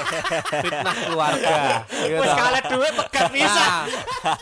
Fitnah 0.68 0.96
keluarga. 1.08 1.80
Iya 2.04 2.20
Wes 2.20 2.28
toh. 2.28 2.36
kalah 2.36 2.62
duit 2.68 2.92
pegat 2.92 3.32
bisa. 3.32 3.56
Nah, 3.56 3.88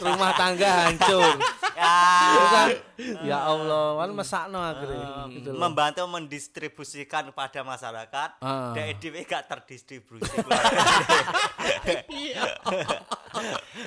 rumah 0.03 0.35
tangga 0.35 0.91
hancur. 0.91 1.39
Ya, 1.77 2.73
ya 3.21 3.39
Allah, 3.45 4.01
kan 4.01 4.11
mesakno 4.11 4.57
akhirnya 4.59 5.29
gitu 5.29 5.53
loh. 5.53 5.61
membantu 5.61 6.03
mendistribusikan 6.09 7.29
kepada 7.29 7.61
masyarakat. 7.63 8.29
Ah. 8.41 8.73
Dek 8.73 8.97
dhewe 8.97 9.21
gak 9.23 9.45
terdistribusi. 9.45 10.25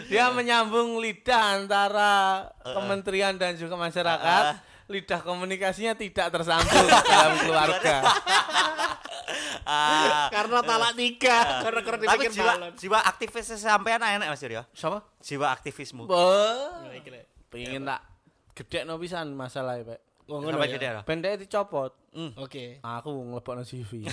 Dia 0.06 0.30
menyambung 0.30 1.02
lidah 1.02 1.58
antara 1.58 2.12
kementerian 2.62 3.34
dan 3.36 3.58
juga 3.58 3.74
masyarakat. 3.74 4.44
Lidah 4.86 5.22
komunikasinya 5.22 5.94
tidak 5.94 6.30
tersambung 6.30 6.86
dalam 6.86 7.34
keluarga. 7.40 7.96
Ah, 9.62 10.26
Karena 10.34 10.66
talak 10.66 10.98
tiga. 10.98 11.62
Karena 11.62 11.86
karena 11.86 12.02
tapi 12.02 12.26
dipikir 12.26 12.32
jiwa 12.34 12.54
balon. 12.58 12.74
jiwa 12.74 13.00
aktivis 13.06 13.54
sampean 13.54 14.02
enak 14.02 14.26
Mas 14.26 14.42
Suryo. 14.42 14.66
Siapa? 14.74 15.06
Jiwa 15.22 15.54
aktivismu. 15.54 16.10
Pengen 17.50 17.86
tak 17.86 18.02
gede 18.54 18.86
no 18.86 19.02
pisan 19.02 19.34
masalah 19.34 19.82
Pak. 19.82 20.00
Oh, 20.30 20.38
ngono 20.46 20.62
ya. 20.62 20.78
gede 20.78 20.88
lah. 20.94 21.02
Pendek 21.02 21.42
dicopot. 21.42 21.90
Oke. 22.38 22.78
Aku 22.86 23.10
ngelebokno 23.26 23.66
CV. 23.66 24.06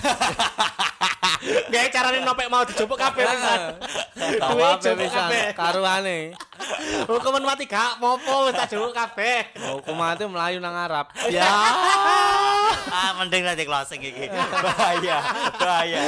Gak 1.69 1.89
carane 1.93 2.25
nopek 2.25 2.49
mau 2.49 2.65
dijupuk 2.65 2.97
kabeh 2.97 3.21
pisan. 3.21 3.77
Tahu 4.41 4.57
Duit 4.57 4.81
apa 4.81 4.97
pisan 4.97 5.29
karuane. 5.53 6.33
Hukuman 7.05 7.43
mati 7.53 7.69
gak 7.69 8.01
popo 8.01 8.49
wis 8.49 8.57
tak 8.57 8.73
jupuk 8.73 8.97
kabeh. 8.97 9.53
Hukum 9.61 9.93
mati 9.93 10.25
melayu 10.25 10.57
nang 10.57 10.73
Arab. 10.73 11.13
Ya. 11.29 11.45
ah, 12.89 13.13
mending 13.21 13.45
nanti 13.45 13.61
closing 13.67 14.01
iki. 14.01 14.25
Bahaya, 14.31 15.21
bahaya. 15.53 16.01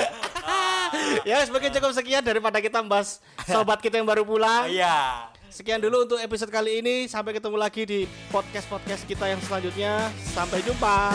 ya 1.21 1.45
sebagai 1.45 1.69
cukup 1.69 1.93
sekian 1.93 2.25
daripada 2.25 2.57
kita 2.57 2.81
bahas 2.81 3.21
sobat 3.45 3.77
kita 3.77 4.01
yang 4.01 4.09
baru 4.09 4.25
pulang. 4.25 4.65
Iya. 4.65 5.28
Sekian 5.49 5.81
dulu 5.81 6.05
untuk 6.05 6.21
episode 6.21 6.53
kali 6.53 6.85
ini. 6.85 7.09
Sampai 7.09 7.33
ketemu 7.33 7.57
lagi 7.57 7.81
di 7.81 8.05
podcast-podcast 8.29 9.09
kita 9.09 9.25
yang 9.33 9.41
selanjutnya. 9.41 10.13
Sampai 10.21 10.61
jumpa. 10.61 11.09